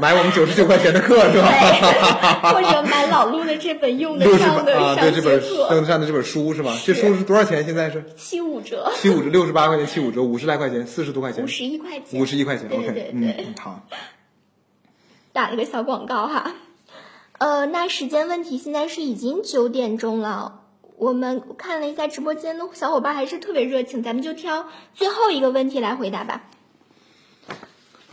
[0.00, 1.48] 买我们九十九块钱的课是吧？
[1.48, 6.76] 对， 或者买老陆的这本用得上的啊，对这本课，用得上的这本书是吧？
[6.84, 7.64] 这书是多少钱？
[7.64, 12.68] 现在是七五折，七五折，六十八块钱，七五折，五十来块钱，四十多块钱五，十一块钱，五十一块钱。
[12.68, 13.80] 对 OK，嗯对对，嗯，好。
[15.32, 16.52] 打了个小广告哈。
[17.38, 20.62] 呃，那时间问题，现在是已经九点钟了。
[20.96, 26.42] 我们看了一下直播间的小伙伴还是特别热情，咱们就挑最后一个问题来回答吧。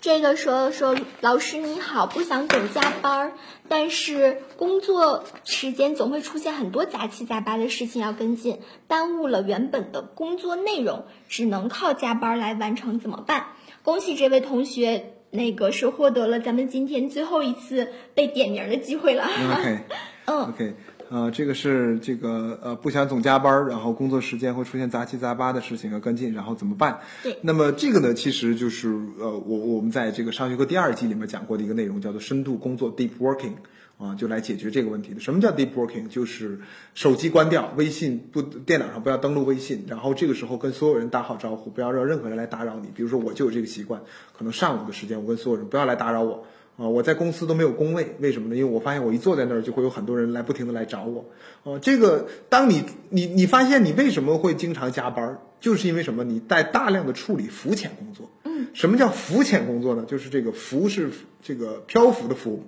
[0.05, 3.31] 这个说说老师你好，不想总加班儿，
[3.67, 13.47] 但是工作时间总会出现很多杂七杂八的事情要跟进，耽误了原本的工作内容，只能靠加班来完成，怎么办？
[13.81, 19.23] 恭喜这位同学，那个是获得了咱们今天最后一次被点名的机会了。
[19.33, 19.79] OK，
[20.25, 20.73] 嗯 OK，
[21.09, 26.99] 呃，这个是这个呃，不想总加班儿，然后工作时间会出现杂七杂八的事情要跟进，然后怎么办？
[27.23, 28.89] 对那么这个呢，其实就是
[29.19, 33.53] 呃，我我们在这个商学课第二季里面讲过的一个内容，叫做深度工作 （deep working）。
[33.97, 35.21] 啊，就来解决这个问题的。
[35.21, 36.05] 什么叫 deep working？
[36.09, 36.59] 就是
[36.93, 42.89] 手机关掉，微信不，电脑上不要登录微信，然后这个时候跟所有人打好招呼，不要让任何人来打扰你。
[42.93, 44.01] 比如说，我就有这个习惯，
[44.37, 46.45] 可能上午的时间，我跟所有人不要来打扰我。
[46.77, 48.55] 啊、我在公司都没有工位，为什么呢？
[48.55, 51.25] 因为我发现我一坐在那儿，就会有很多人来不停的来找我。
[51.63, 56.25] 哦、这个当你你你发现你为什么会经常加班儿，就是因为什么？
[56.25, 58.29] 你在大量的处理浮潜工作。
[58.43, 60.03] 嗯，什么叫浮潜工作呢？
[60.05, 61.11] 就是这个浮是
[61.41, 62.63] 这个漂浮的浮，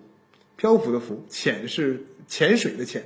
[0.56, 3.04] 漂浮的浮，潜是潜水的潜，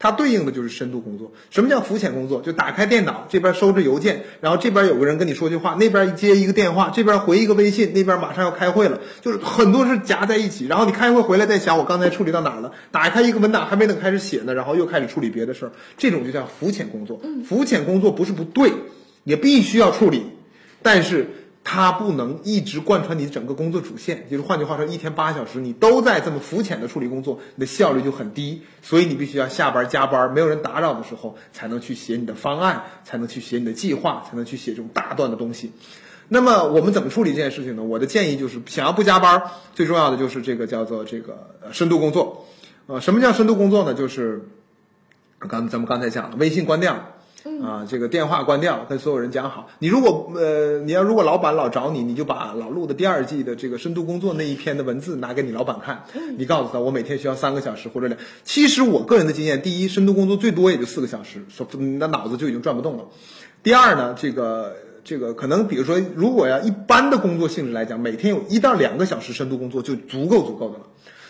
[0.00, 1.30] 它对应的就是深度工作。
[1.50, 2.40] 什么叫浮潜工作？
[2.40, 10.66] 就打开电脑，这边收着邮件，然后这边有个人跟你说句话，那边接一个电话，这边回一个微信，那边马上要开会了，就是很多是夹在一起。
[10.66, 12.72] 然后你开会回来再想，我刚才处理到哪儿了？
[12.90, 17.20] 打开一个文档还没等开始写呢，然后又开始处理别的事儿，这种就叫浮潜工作。
[17.46, 18.72] 浮潜工作不是不对，
[19.24, 20.24] 也必须要处理，
[20.82, 21.28] 但是。
[21.62, 28.62] 它不能一直贯穿你整个工作主线，就是换句话说，一天八小时你都在这么浮浅的处理工作，你的效率就很低。
[28.82, 35.72] 所以你必须要下班加班，没有人打扰的时候，才能去写你的方案，才能去写你的计划，才能去写这种大段的东西。
[36.28, 37.82] 那么我们怎么处理这件事情呢？
[37.82, 39.42] 我的建议就是，想要不加班，
[39.74, 42.46] 最重要的就是这个叫做这个深度工作。
[42.86, 43.94] 呃，什么叫深度工作呢？
[43.94, 44.48] 就是
[45.38, 47.19] 刚咱们刚才讲了，微信关掉。
[47.62, 49.68] 啊，这个电话关掉，跟所有人讲好。
[49.78, 56.04] 你如果呃，你要如果老板老找你，你就把老陆的第二季的这个深度工作那一篇的文字拿给你老板看，
[56.36, 58.20] 你告诉他我每天需要三个小时或者两。
[58.44, 63.04] 其实我个人的经验，第一，深度工作最多也就四个小时，说你的脑子就已经转不动了。
[63.62, 70.84] 第二呢，这个这个可能比如说，如果要一般的工作性质来讲，每天有一到两个小时深度工作就足够足够的了。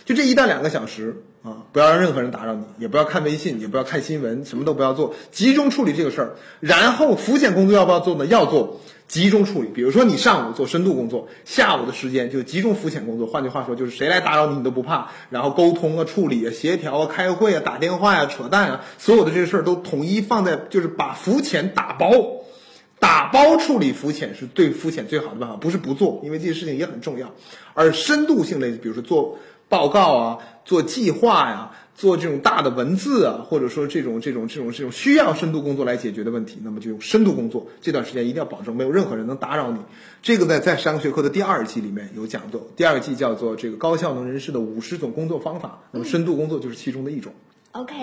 [0.04, 6.36] 就这一到两个小时啊，不要让任何人打扰你，也不要看微信，也不要看新闻，什么都不要做，集中处理这个事儿。
[6.60, 8.26] 然后浮潜工作要不要做呢？
[8.26, 9.68] 要做，集中处理。
[9.68, 13.26] 比如说你上午做深度工作，下午的时间就集中浮潜工作。
[13.26, 15.10] 换句话说，就是谁来打扰你，你都不怕。
[15.30, 22.10] 然后沟通啊、处理啊、协调啊、开会啊、打电话呀、扯淡啊，所有的这些事儿都统一放在，就是把浮潜打包。
[22.98, 27.32] 打包处理浮潜是对浮潜最好的办法，不是不做，因为这些事情也很重要。
[27.72, 29.38] 而深度性类，比如说做
[29.70, 37.68] 报告啊、做计划呀、做这种大的文字啊，或者说这种这种这种这种需要深度工作来解决的问题，那么就用深度工作。
[37.80, 39.78] 这段时间一定要保证没有任何人能打扰你。
[40.20, 47.32] 这个呢，在商学科的第二季里面有讲过，第二季叫做这个高效能人士的五十种工作方法，那么深度工作就是其中的一种。
[47.72, 47.94] OK，、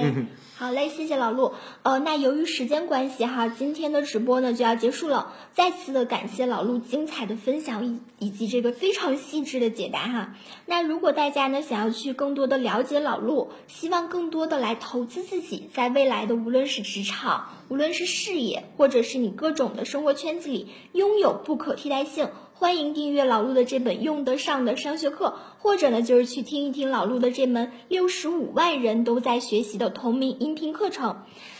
[0.59, 1.53] 好嘞，谢谢老陆。
[1.83, 5.35] 呃，那由于时间关系哈，今天的直播呢就要结束了。
[5.53, 10.35] 再次的感谢老陆精彩的分享以以及这个非常细致的解答哈。
[10.65, 22.29] 那如果大家呢想要去更多的了解老陆，希望更多的来投资自己，在未来的无论是职场，无论是事业，或者是你各种的生活圈子里拥有不可替代性。
[22.59, 31.17] 欢迎订阅老陆的这本用得上的商学课，或者呢，就是去听一听老陆的这门六十五万人都在学习的同名音频课程。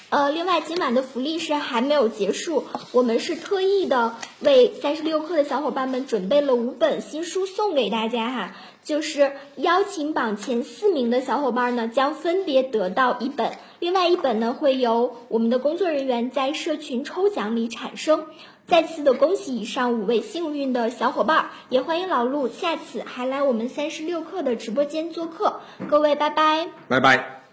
[0.10, 18.26] 呃，另外今晚的福利是还没有结束，我们是特意的为三十六课的小伙伴们准备了五本新书送给大家哈，就是邀请榜前四名的小伙伴呢，将分别得到一本，另外一本呢会由我们的工作人员在社群抽奖里产生。
[18.68, 25.62] 再次的恭喜以上五位幸运的小伙伴，也欢迎老陆下次还来我们三十六课的直播间做客。
[25.90, 26.68] 各位，拜拜。
[26.90, 27.44] 拜拜。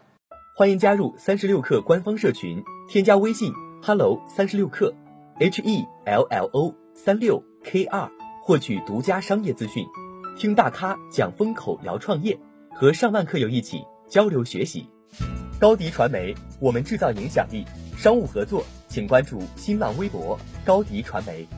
[0.57, 4.93] 欢迎加入三十六课官方社群，添加微信 hello 三十六课
[5.39, 8.11] ，h e l l o 三六 k 二，
[8.43, 9.87] 获取独家商业资讯，
[10.37, 12.37] 听大咖讲风口聊创业，
[12.73, 14.89] 和上万课友一起交流学习。
[15.61, 17.65] 高迪传媒，我们制造影响力。
[18.05, 21.49] 商务合作，请关注新浪微博高迪传媒。